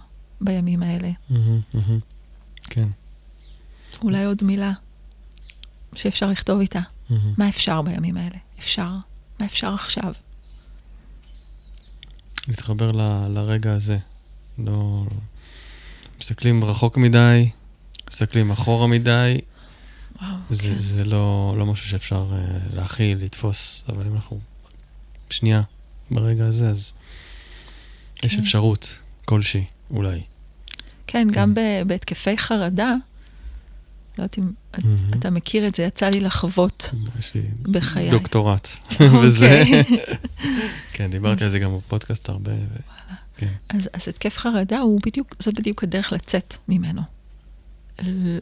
[0.42, 1.12] בימים האלה.
[1.30, 2.00] מהמם, מהמם.
[2.64, 2.88] כן.
[4.02, 4.74] אולי עוד מילה
[5.96, 6.82] שאפשר לכתוב איתה.
[7.10, 7.34] מהמם.
[7.38, 8.38] מה אפשר בימים האלה?
[8.60, 8.90] אפשר.
[9.40, 10.14] מה אפשר עכשיו?
[12.48, 13.98] להתחבר ל, לרגע הזה.
[14.58, 15.06] לא...
[16.20, 17.50] מסתכלים רחוק מדי,
[18.10, 19.38] מסתכלים אחורה מדי,
[20.22, 20.80] וואו, זה, כן.
[20.80, 24.40] זה לא, לא משהו שאפשר uh, להכיל, לתפוס, אבל אם אנחנו
[25.30, 25.62] שנייה
[26.12, 26.94] ברגע הזה, אז
[28.24, 28.42] יש כן.
[28.42, 30.22] אפשרות כלשהי, אולי.
[31.08, 32.94] כן, גם ב- בהתקפי חרדה,
[34.18, 34.52] לא יודעת אם.
[35.14, 38.10] אתה מכיר את זה, יצא לי לחוות יש לי בחיי.
[38.10, 39.08] דוקטורט אוקיי.
[39.24, 39.64] וזה.
[40.94, 42.52] כן, דיברתי על זה גם בפודקאסט הרבה.
[42.52, 43.54] ו- כן.
[43.70, 47.02] אז, אז התקף חרדה הוא בדיוק, זאת בדיוק הדרך לצאת ממנו.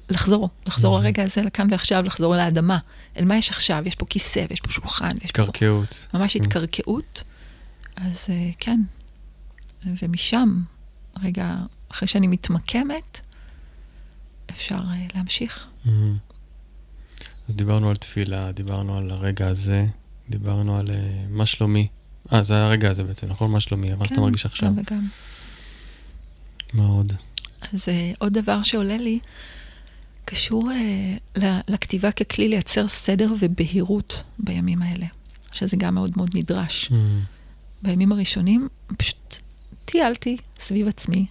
[0.10, 1.06] לחזור, לחזור מהמם.
[1.06, 2.78] לרגע הזה, לכאן ועכשיו, לחזור אל האדמה.
[3.18, 3.84] אל מה יש עכשיו?
[3.86, 6.08] יש פה כיסא ויש פה שולחן ויש פה קרקעות.
[6.14, 6.40] ממש Mm.
[6.42, 7.24] התקרקעות.
[7.96, 8.82] אז אה, כן,
[9.86, 10.62] ומשם,
[11.24, 11.56] רגע,
[11.92, 13.20] אחרי שאני מתמקמת,
[14.52, 15.66] אפשר אה, להמשיך.
[15.86, 16.18] מהמם.
[17.50, 19.86] אז דיברנו על תפילה, דיברנו על הרגע הזה,
[20.30, 21.88] דיברנו על אה, מה שלומי.
[22.34, 23.52] אה, זה היה הרגע הזה בעצם, נכון?
[23.52, 24.70] מה שלומי, אבל אתה מרגיש עכשיו.
[24.70, 25.08] גם וגם.
[26.74, 27.14] מה עוד?
[27.74, 29.20] אז אה, עוד דבר שעולה לי,
[30.26, 35.06] קשור אה, לכתיבה ככלי לייצר סדר ובהירות בימים האלה,
[35.52, 36.92] שזה גם מאוד מאוד נדרש.
[36.92, 37.22] מהמם.
[37.82, 39.38] בימים הראשונים פשוט
[39.86, 41.26] טיילתי סביב עצמי,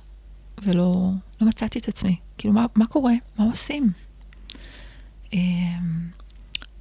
[0.62, 1.10] ולא
[1.40, 2.16] לא מצאתי את עצמי.
[2.38, 3.12] כאילו, מה, מה קורה?
[3.38, 3.92] מה עושים?
[5.32, 5.38] אמ,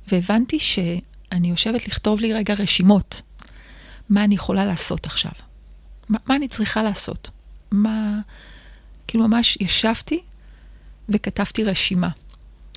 [0.08, 3.22] והבנתי שאני יושבת לכתוב לי רגע רשימות.
[4.10, 5.32] מה אני יכולה לעשות עכשיו?
[6.10, 7.30] מה, מה אני צריכה לעשות?
[7.72, 8.20] מה...
[9.08, 10.20] כאילו, ממש ישבתי
[11.10, 12.10] וכתבתי רשימה.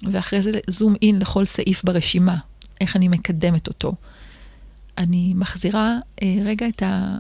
[0.03, 2.37] ואחרי זה זום אין לכל סעיף ברשימה,
[2.81, 3.95] איך אני מקדמת אותו.
[4.99, 7.17] אני מחזירה אה, רגע את ה...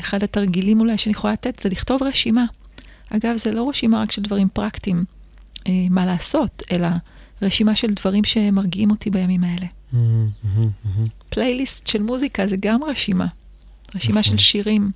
[0.00, 2.44] אחד התרגילים אולי שאני יכולה לתת זה לכתוב רשימה.
[3.10, 5.04] אגב, זה לא רשימה רק של דברים פרקטיים,
[5.66, 6.88] אה, מה לעשות, אלא
[7.42, 9.66] רשימה של דברים שמרגיעים אותי בימים האלה.
[9.92, 11.06] מהמם, מהמם, מהמם.
[11.28, 13.26] פלייליסט של מוזיקה זה גם רשימה.
[13.94, 14.38] רשימה נכון.
[14.38, 14.90] של שירים,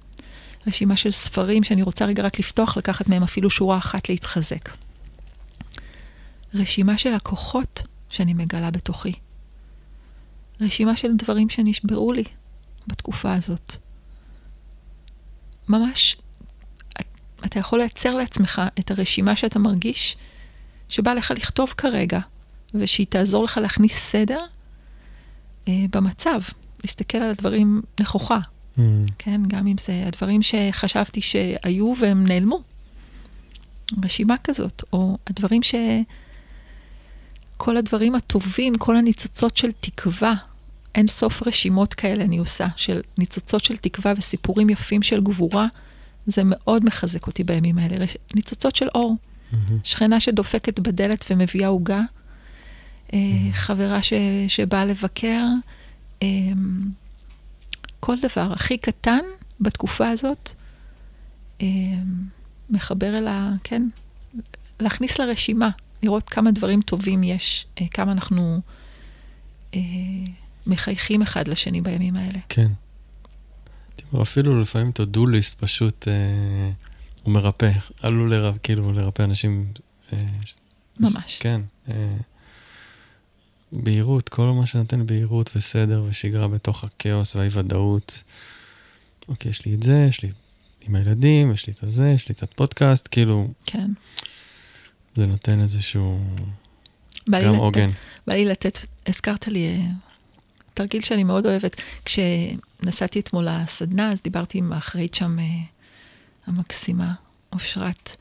[0.68, 4.68] רשימה של ספרים שאני רוצה רגע רק לפתוח, לקחת מהם אפילו שורה אחת להתחזק.
[6.54, 9.12] רשימה של הכוחות שאני מגלה בתוכי.
[10.60, 12.24] רשימה של דברים שנשברו לי
[12.86, 13.76] בתקופה הזאת.
[15.68, 16.16] ממש,
[17.00, 17.06] את-
[17.46, 20.16] אתה יכול לייצר לעצמך את הרשימה שאתה מרגיש
[20.88, 22.20] שבא לך לכתוב כרגע,
[22.74, 24.40] ושהיא תעזור לך להכניס סדר
[25.68, 26.40] אה, במצב,
[26.84, 28.38] להסתכל על הדברים נכוחה,
[28.78, 29.06] מהמם.
[29.18, 29.40] כן?
[29.48, 32.62] גם אם זה הדברים שחשבתי שהיו והם נעלמו.
[34.04, 35.74] רשימה כזאת, או הדברים ש...
[37.56, 40.34] כל הדברים הטובים, כל הניצוצות של תקווה,
[40.94, 45.66] אין סוף רשימות כאלה אני עושה, של ניצוצות של תקווה וסיפורים יפים של גבורה,
[46.26, 47.96] זה מאוד מחזק אותי בימים האלה.
[47.96, 49.16] רש- ניצוצות של אור,
[49.52, 49.78] מהמם.
[49.84, 52.02] שכנה שדופקת בדלת ומביאה עוגה,
[53.14, 53.18] אה,
[53.52, 54.12] חברה ש,
[54.48, 55.44] שבאה לבקר,
[56.22, 56.28] אה,
[58.08, 59.20] כל דבר הכי קטן
[59.60, 60.50] בתקופה הזאת,
[61.60, 61.66] אה,
[62.70, 63.52] מחבר אל ה...
[63.64, 63.82] כן,
[64.80, 65.70] להכניס לרשימה,
[66.02, 68.60] לראות כמה דברים טובים יש, אה, כמה אנחנו
[69.74, 69.80] אה,
[70.66, 72.38] מחייכים אחד לשני בימים האלה.
[72.48, 72.70] כן.
[73.96, 76.70] תראו, אפילו לפעמים do list פשוט אה,
[77.22, 77.70] הוא מרפא,
[78.02, 79.72] עלול לרפא, כאילו לרפא אנשים.
[80.12, 80.26] אה,
[81.00, 81.38] ממש.
[81.40, 81.60] כן.
[81.88, 82.16] אה,
[83.72, 88.22] בהירות, כל מה שנותן בהירות וסדר ושגרה בתוך הכאוס והאי-ודאות.
[89.28, 90.30] אוקיי, יש לי את זה, יש לי
[90.88, 93.90] עם הילדים, יש לי את הזה, יש לי את הפודקאסט, כאילו, כן.
[95.16, 96.20] זה נותן איזשהו
[97.30, 97.90] גם עוגן.
[98.26, 99.86] בא לי לתת, הזכרת לי אה,
[100.74, 101.76] תרגיל שאני מאוד אוהבת.
[102.04, 105.44] כשנסעתי אתמול לסדנה, אז דיברתי עם האחראית שם, אה,
[106.46, 107.14] המקסימה,
[107.52, 108.16] אושרת,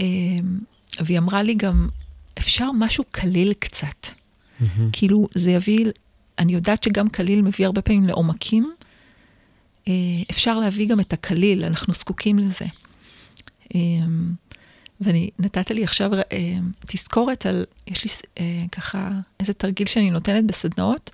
[0.00, 0.06] אה,
[1.00, 1.88] והיא אמרה לי גם,
[2.38, 4.19] אפשר משהו קליל קצת.
[4.60, 4.90] מהמם.
[4.92, 5.86] כאילו, זה יביא,
[6.38, 8.72] אני יודעת שגם קליל מביא הרבה פעמים לעומקים.
[9.88, 9.92] אה,
[10.30, 12.66] אפשר להביא גם את הקליל, אנחנו זקוקים לזה.
[13.74, 13.80] אה,
[15.00, 20.44] ואני, נתת לי עכשיו אה, תזכורת על, יש לי אה, ככה איזה תרגיל שאני נותנת
[20.44, 21.10] בסדנאות,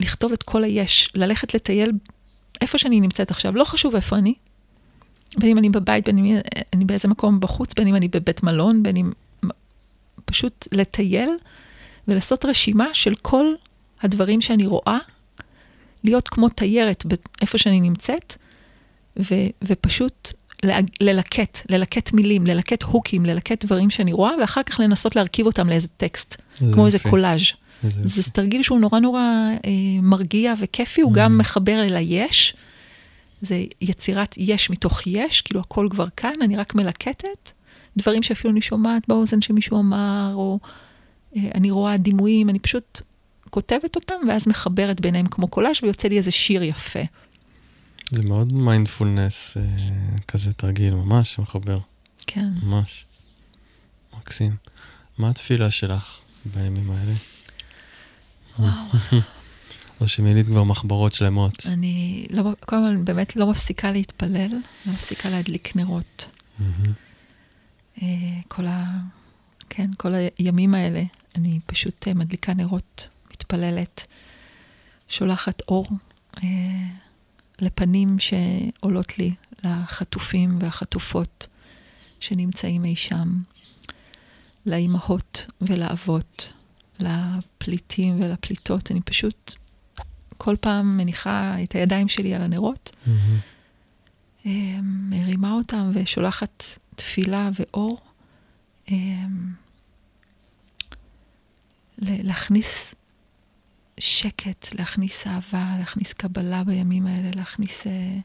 [0.00, 1.92] לכתוב את כל היש, ללכת לטייל
[2.60, 4.34] איפה שאני נמצאת עכשיו, לא חשוב איפה אני,
[5.38, 6.38] בין אם אני בבית, בין אם
[6.72, 9.12] אני באיזה מקום בחוץ, בין אם אני בבית מלון, בין אם...
[10.24, 11.30] פשוט לטייל
[12.08, 13.46] ולעשות רשימה של כל
[14.02, 14.98] הדברים שאני רואה,
[16.04, 17.04] להיות כמו תיירת
[17.40, 18.34] איפה שאני נמצאת,
[19.18, 20.32] ו, ופשוט
[21.00, 25.88] ללקט, ללקט מילים, ללקט הוקים, ללקט דברים שאני רואה, ואחר כך לנסות להרכיב אותם לאיזה
[25.96, 26.36] טקסט,
[26.72, 27.40] כמו איזה קולאז'.
[27.84, 28.30] איזה זה.
[28.30, 29.20] תרגיל שהוא נורא נורא
[29.64, 29.70] אה,
[30.02, 31.14] מרגיע וכיפי, הוא Mm.
[31.14, 32.54] גם מחבר אל היש.
[33.42, 37.52] זה יצירת יש מתוך יש, כאילו הכל כבר כאן, אני רק מלקטת.
[37.96, 40.58] דברים שאפילו אני שומעת באוזן שמישהו אמר, או
[41.36, 43.00] אני רואה דימויים, אני פשוט
[43.50, 47.00] כותבת אותם, ואז מחברת ביניהם כמו קולאז' ויוצא לי איזה שיר יפה.
[48.10, 49.62] זה מאוד מיינדפולנס אה,
[50.28, 51.78] כזה תרגיל, ממש מחבר,
[52.26, 52.48] כן.
[52.62, 53.04] ממש.
[54.18, 54.56] מקסים.
[55.18, 57.12] מה התפילה שלך בימים האלה?
[58.58, 58.70] וואו.
[60.00, 61.66] או שמילאת כבר מחברות שלמות.
[61.66, 64.50] אני לא, קודם כל, באמת לא מפסיקה להתפלל,
[64.86, 66.26] לא מפסיקה להדליק נרות.
[68.02, 68.06] אה,
[68.48, 68.66] כל
[69.70, 71.02] כן, כל הימים האלה,
[71.38, 74.06] אני פשוט אה, מדליקה נרות, מתפללת,
[75.08, 75.86] שולחת אור
[76.36, 76.48] אה,
[77.58, 79.34] לפנים שעולות לי,
[79.64, 81.46] לחטופים והחטופות
[82.20, 83.40] שנמצאים אי שם,
[84.66, 86.52] לאימהות ולאבות,
[87.00, 88.90] לפליטים ולפליטות.
[88.90, 89.54] אני פשוט
[90.36, 94.48] כל פעם מניחה את הידיים שלי על הנרות, mm-hmm.
[94.82, 96.64] מרימה אותם ושולחת
[96.94, 98.00] תפילה ואור.
[98.90, 99.52] אמ,
[101.98, 102.94] להכניס
[104.00, 107.86] שקט, להכניס אהבה, להכניס קבלה בימים האלה, להכניס...
[107.86, 108.18] אה,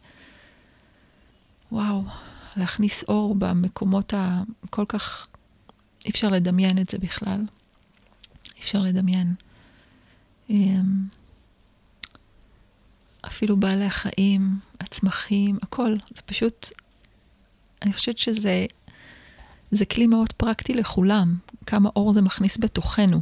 [1.71, 2.03] וואו,
[2.55, 5.28] להכניס אור במקומות הכל כך...
[6.05, 7.41] אי אפשר לדמיין את זה בכלל.
[8.55, 9.34] אי אפשר לדמיין.
[10.49, 11.07] אמ,
[13.28, 15.95] אפילו בעלי החיים, הצמחים, הכל.
[16.15, 16.67] זה פשוט...
[17.82, 18.65] אני חושבת שזה
[19.71, 23.21] זה כלי מאוד פרקטי לכולם, כמה אור זה מכניס בתוכנו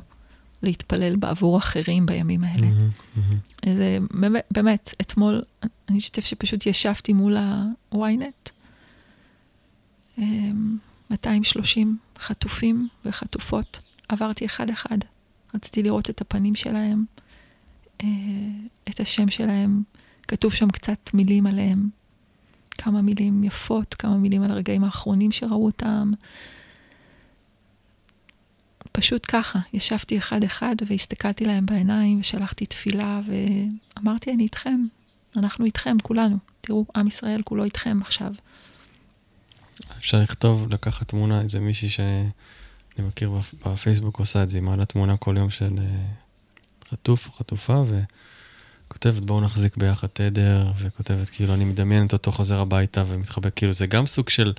[0.64, 2.68] להתפלל בעבור אחרים בימים האלה.
[2.68, 3.72] Mm-hmm, mm-hmm.
[3.72, 5.42] זה באמת, באמת, אתמול,
[5.90, 8.52] אני אשתף שפשוט ישבתי מול ה-ynet,
[10.18, 14.98] 230 אמ, חטופים וחטופות, עברתי אחד-אחד,
[15.56, 17.06] רציתי לראות את הפנים שלהם,
[18.04, 18.08] אה,
[18.90, 19.84] את השם שלהם,
[20.28, 21.90] כתוב שם קצת מילים עליהם.
[22.72, 26.12] כמה מילים יפות, כמה מילים על הרגעים האחרונים שראו אותם.
[28.92, 33.22] פשוט ככה, ישבתי אחד-אחד והסתכלתי להם בעיניים ושלחתי תפילה
[33.98, 34.86] ואמרתי, אני איתכם,
[35.38, 36.38] אנחנו איתכם, כולנו.
[36.62, 38.32] תראו, עם ישראל כולו איתכם עכשיו.
[39.98, 42.30] אפשר לכתוב, לקחת תמונה, איזה מישהי שאני
[43.00, 43.32] מכיר
[43.66, 46.06] בפייסבוק עושה את זה, היא מעלה תמונה כל יום של אה,
[46.90, 48.02] חטוף או חטופה, ו...
[48.92, 53.88] כותבת בואו נחזיק ביחד תדר, וכותבת כאילו אני מדמיינת אותו חוזר הביתה ומתחבק, כאילו זה
[53.88, 54.54] גם סוג של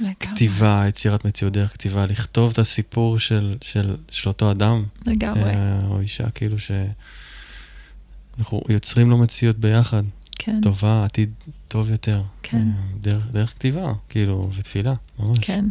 [0.00, 0.14] לגמרי.
[0.20, 4.84] כתיבה, יצירת מציאות דרך כתיבה, לכתוב את הסיפור של, של, של אותו אדם.
[5.06, 5.50] לגמרי.
[5.50, 10.02] אה, או אישה, כאילו שאנחנו יוצרים לו מציאות ביחד.
[10.38, 10.60] כן.
[10.60, 11.30] טובה, עתיד
[11.68, 12.22] טוב יותר.
[12.42, 12.62] כן.
[12.62, 15.38] אה, דרך, דרך כתיבה, כאילו, ותפילה, ממש.
[15.42, 15.64] כן.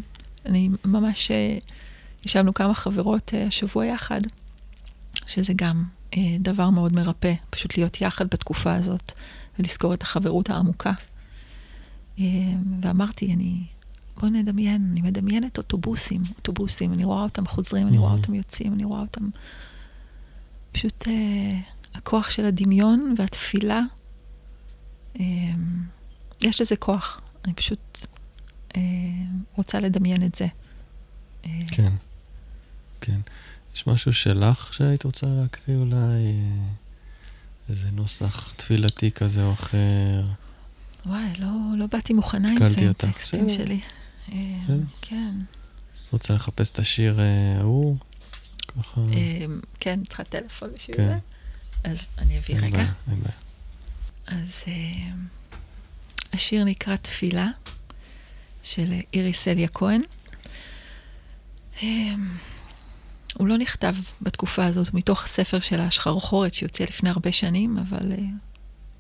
[0.46, 1.58] אני ממש, אה,
[2.26, 4.22] ישבנו כמה חברות השבוע יחד,
[5.28, 9.12] שזה גם אה, דבר מאוד מרפא, פשוט להיות יחד בתקופה הזאת
[9.60, 10.92] ולזכור את החברות העמוקה.
[12.20, 12.26] אה,
[12.82, 13.58] ואמרתי, אני,
[14.18, 18.18] בוא נדמיין, אני מדמיינת אוטובוסים, אוטובוסים, אני רואה אותם חוזרים, אני רואה mm-hmm.
[18.18, 19.30] אותם יוצאים, אני רואה אותם...
[20.72, 21.59] פשוט אה,
[21.93, 23.82] הכוח של הדמיון והתפילה,
[25.20, 25.26] אה,
[26.43, 27.22] יש לזה כוח.
[27.45, 28.05] אני פשוט
[28.76, 28.82] אה,
[29.55, 30.47] רוצה לדמיין את זה.
[31.45, 31.93] אה, כן,
[33.01, 33.20] כן.
[33.76, 36.41] יש משהו שלך שהיית רוצה להקריא אולי?
[37.70, 40.24] איזה נוסח תפילתי כזה או אחר?
[41.05, 41.47] וואי, לא,
[41.78, 43.80] לא באתי מוכנה עם זה, עם טקסטים שלי.
[44.32, 44.38] אה,
[45.02, 45.32] כן.
[46.12, 47.98] רוצה לחפש את השיר אה, ההוא?
[48.68, 49.02] ככה...
[49.80, 51.08] כן, צריכה טלפון בשביל כן.
[51.08, 51.18] זה.
[51.92, 52.86] אז אני אביא רגע.
[54.28, 54.64] אז
[56.34, 57.50] השיר נקרא תפילה,
[58.64, 60.02] של איריס אליה כהן.
[63.38, 68.12] הוא לא נכתב בתקופה הזאת מתוך הספר של השחרחורת שיוצא לפני הרבה שנים, אבל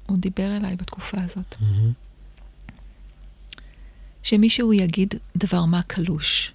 [0.05, 1.55] הוא דיבר אליי בתקופה הזאת.
[1.55, 2.04] Mm-hmm.
[4.25, 6.51] שמישהו יגיד דבר מה קלוש,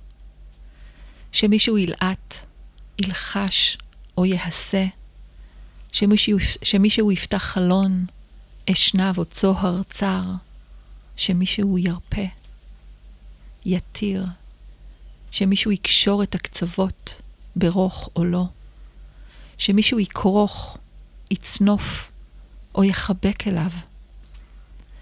[1.32, 2.34] שמישהו ילעט,
[2.98, 3.78] ילחש
[4.16, 4.86] או יהסה,
[5.92, 8.06] שמישהו, שמישהו יפתח חלון,
[8.70, 10.22] אשנב או צוהר צר,
[11.16, 12.24] שמישהו ירפה,
[13.66, 14.24] יתיר,
[15.30, 17.22] שמישהו יקשור את הקצוות,
[17.56, 18.44] ברוך או לא.
[19.58, 20.78] שמישהו יכרוך,
[21.30, 22.12] יצנוף
[22.74, 23.70] או יחבק אליו.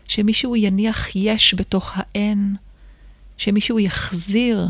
[0.08, 2.56] שמישהו יניח יש בתוך האין.
[3.36, 4.68] שמישהו יחזיר,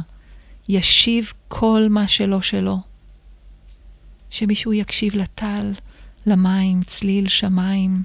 [0.69, 2.79] ישיב כל מה שלא שלו.
[4.31, 5.73] שמישהו יקשיב לטל,
[6.27, 8.03] למים, צליל שמיים.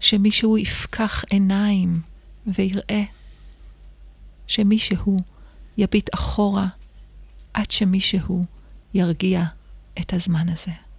[0.00, 2.00] שמישהו יפקח עיניים
[2.46, 3.02] ויראה.
[4.46, 5.16] שמישהו
[5.78, 6.66] יביט אחורה
[7.54, 8.44] עד שמישהו
[8.94, 9.44] ירגיע
[10.00, 10.89] את הזמן הזה.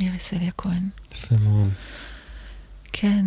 [0.00, 0.88] איריס אליה כהן.
[1.14, 1.70] יפה מאוד.
[2.92, 3.26] כן.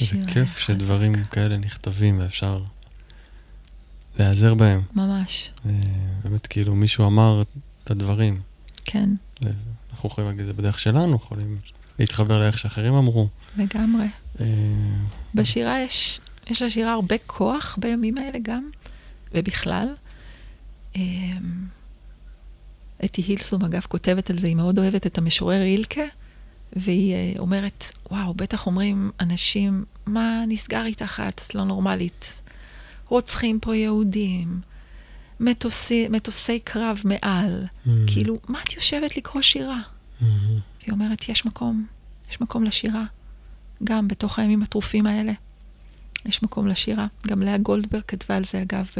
[0.00, 1.32] איזה כיף שדברים חזק.
[1.32, 2.62] כאלה נכתבים ואפשר
[4.18, 4.82] להיעזר בהם.
[4.94, 5.50] ממש.
[6.24, 7.42] באמת, כאילו, מישהו אמר
[7.84, 8.40] את הדברים.
[8.84, 9.10] כן.
[9.92, 11.58] אנחנו יכולים להגיד את זה בדרך שלנו, יכולים
[11.98, 13.28] להתחבר לאיך שאחרים אמרו.
[13.56, 14.06] לגמרי.
[14.40, 14.46] אה,
[15.34, 16.20] בשירה יש
[16.50, 18.70] יש לשירה הרבה כוח בימים האלה גם,
[19.34, 19.94] ובכלל.
[23.04, 26.02] אתי הילסום, אגב, כותבת על זה, היא מאוד אוהבת את המשורר אילקה,
[26.76, 32.40] והיא אה, אומרת, וואו, בטח אומרים אנשים, מה נסגר איתך את לא נורמלית?
[33.08, 34.60] רוצחים פה יהודים,
[35.40, 37.64] מטוסי, מטוסי קרב מעל.
[37.64, 37.90] Mm.
[38.06, 39.80] כאילו, מה את יושבת לקרוא שירה?
[39.80, 40.24] Mm-hmm.
[40.80, 41.86] והיא אומרת, יש מקום,
[42.30, 43.04] יש מקום לשירה.
[43.84, 45.32] גם בתוך הימים הטרופים האלה,
[46.26, 47.06] יש מקום לשירה.
[47.26, 48.90] גם לאה גולדברג כתבה על זה, אגב,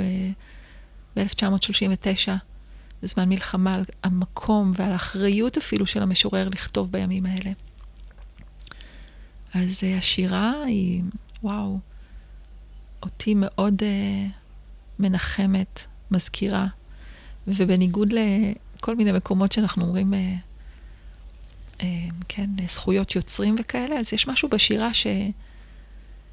[1.16, 2.30] ב-1939,
[3.03, 7.50] בזמן מלחמה, על המקום ועל האחריות אפילו של המשורר לכתוב בימים האלה.
[9.55, 11.03] אז uh, השירה היא,
[11.42, 11.78] וואו,
[13.03, 14.30] אותי מאוד uh,
[14.98, 16.66] מנחמת, מזכירה,
[17.46, 21.82] ובניגוד לכל מיני מקומות שאנחנו אומרים, uh, uh,
[22.28, 25.07] כן, זכויות יוצרים וכאלה, אז יש משהו בשירה ש,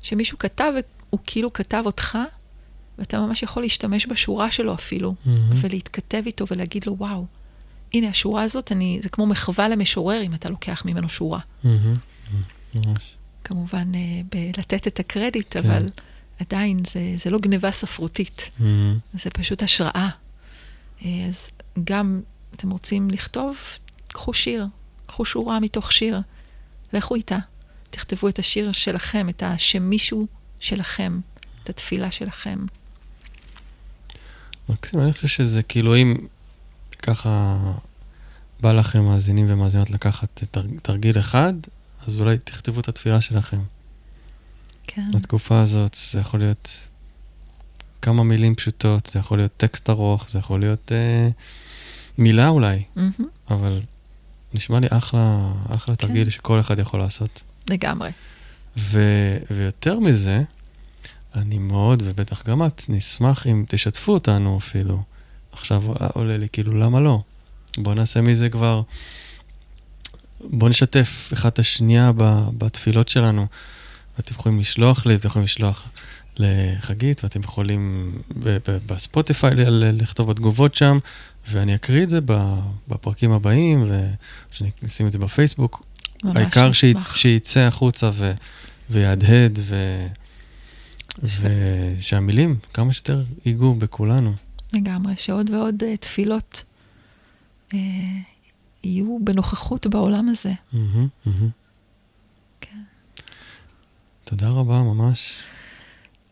[0.01, 0.73] שמישהו כתב,
[1.09, 2.17] הוא כאילו כתב אותך,
[2.99, 5.29] ואתה ממש יכול להשתמש בשורה שלו אפילו, Mm-hmm.
[5.55, 7.25] ולהתכתב איתו ולהגיד לו, וואו,
[7.93, 11.39] הנה השורה הזאת, אני, זה כמו מחווה למשורר אם אתה לוקח ממנו שורה.
[11.39, 11.67] Mm-hmm.
[12.75, 13.15] ממש.
[13.43, 15.59] כמובן, אה, בלתת את הקרדיט, כן.
[15.59, 15.89] אבל
[16.39, 18.63] עדיין זה, זה לא גניבה ספרותית, Mm-hmm.
[19.13, 20.09] זה פשוט השראה.
[21.05, 21.49] אה, אז
[21.83, 22.21] גם
[22.55, 23.57] אתם רוצים לכתוב,
[24.07, 24.67] קחו שיר,
[25.05, 26.19] קחו שורה מתוך שיר,
[26.93, 27.37] לכו איתה,
[27.89, 30.27] תכתבו את השיר שלכם, את השמישהו
[30.59, 31.19] שלכם,
[31.63, 32.59] את התפילה שלכם.
[34.69, 36.15] מקסים, אני חושב שזה כאילו אם
[37.01, 37.57] ככה
[38.61, 41.53] בא לכם מאזינים ומאזינות לקחת תר- תרגיל אחד,
[42.07, 43.59] אז אולי תכתבו את התפילה שלכם.
[44.87, 46.87] כן, בתקופה הזאת זה יכול להיות
[48.01, 51.29] כמה מילים פשוטות, זה יכול להיות טקסט ארוך, זה יכול להיות אה,
[52.17, 53.11] מילה אולי, מהמם,
[53.49, 53.81] אבל
[54.53, 56.07] נשמע לי אחלה, אחלה כן.
[56.07, 57.43] תרגיל שכל אחד יכול לעשות.
[57.69, 58.11] לגמרי.
[58.77, 59.01] ו,
[59.51, 60.43] ויותר מזה,
[61.35, 65.03] אני מאוד, ובטח גם את, נשמח אם תשתפו אותנו אפילו.
[65.51, 67.21] עכשיו עולה לי, כאילו, למה לא?
[67.77, 68.81] בואו נעשה מזה כבר...
[70.41, 72.11] בואו נשתף אחד את השנייה
[72.57, 73.47] בתפילות שלנו.
[74.17, 75.87] ואתם יכולים לשלוח לי, אתם יכולים לשלוח
[76.37, 78.11] לחגית, ואתם יכולים
[78.85, 79.51] בספוטיפיי
[79.93, 80.99] לכתוב בתגובות שם,
[81.47, 82.19] ואני אקריא את זה
[82.87, 83.91] בפרקים הבאים,
[84.51, 85.83] ושנשים את זה בפייסבוק.
[86.23, 86.71] העיקר.
[87.13, 88.31] שיצא החוצה ו...
[88.89, 89.75] ויהדהד, ו...
[91.23, 94.33] ושהמילים כמה שיותר ייגעו בכולנו.
[94.73, 96.63] לגמרי, שעוד ועוד uh, תפילות
[97.69, 97.75] uh,
[98.83, 100.53] יהיו בנוכחות בעולם הזה.
[102.61, 102.81] כן.
[104.23, 105.35] תודה רבה ממש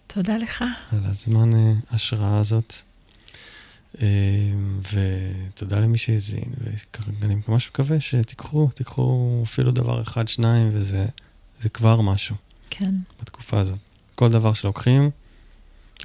[0.08, 0.64] תודה לך.
[0.92, 2.74] על הזמן אה, השראה הזאת.
[4.02, 4.08] אה,
[4.94, 6.54] ותודה למי שהאזין,
[7.20, 11.06] ואני ממש מקווה שתיקחו, תיקחו אפילו דבר אחד, שניים, וזה
[11.62, 12.36] זה כבר משהו
[12.70, 13.80] כן, בתקופה הזאת.
[14.18, 15.10] כל דבר שלוקחים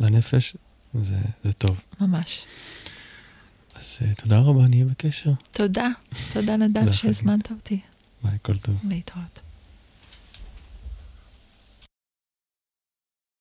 [0.01, 0.57] לנפש,
[1.03, 1.81] זה, זה טוב.
[2.01, 2.45] ממש.
[3.75, 5.31] אז אה, תודה רבה, נהיה בקשר.
[5.53, 5.89] תודה.
[6.33, 7.81] תודה, נדב, שהזמנת אותי.
[8.25, 8.75] ביי, כל טוב.
[8.89, 9.41] להתראות.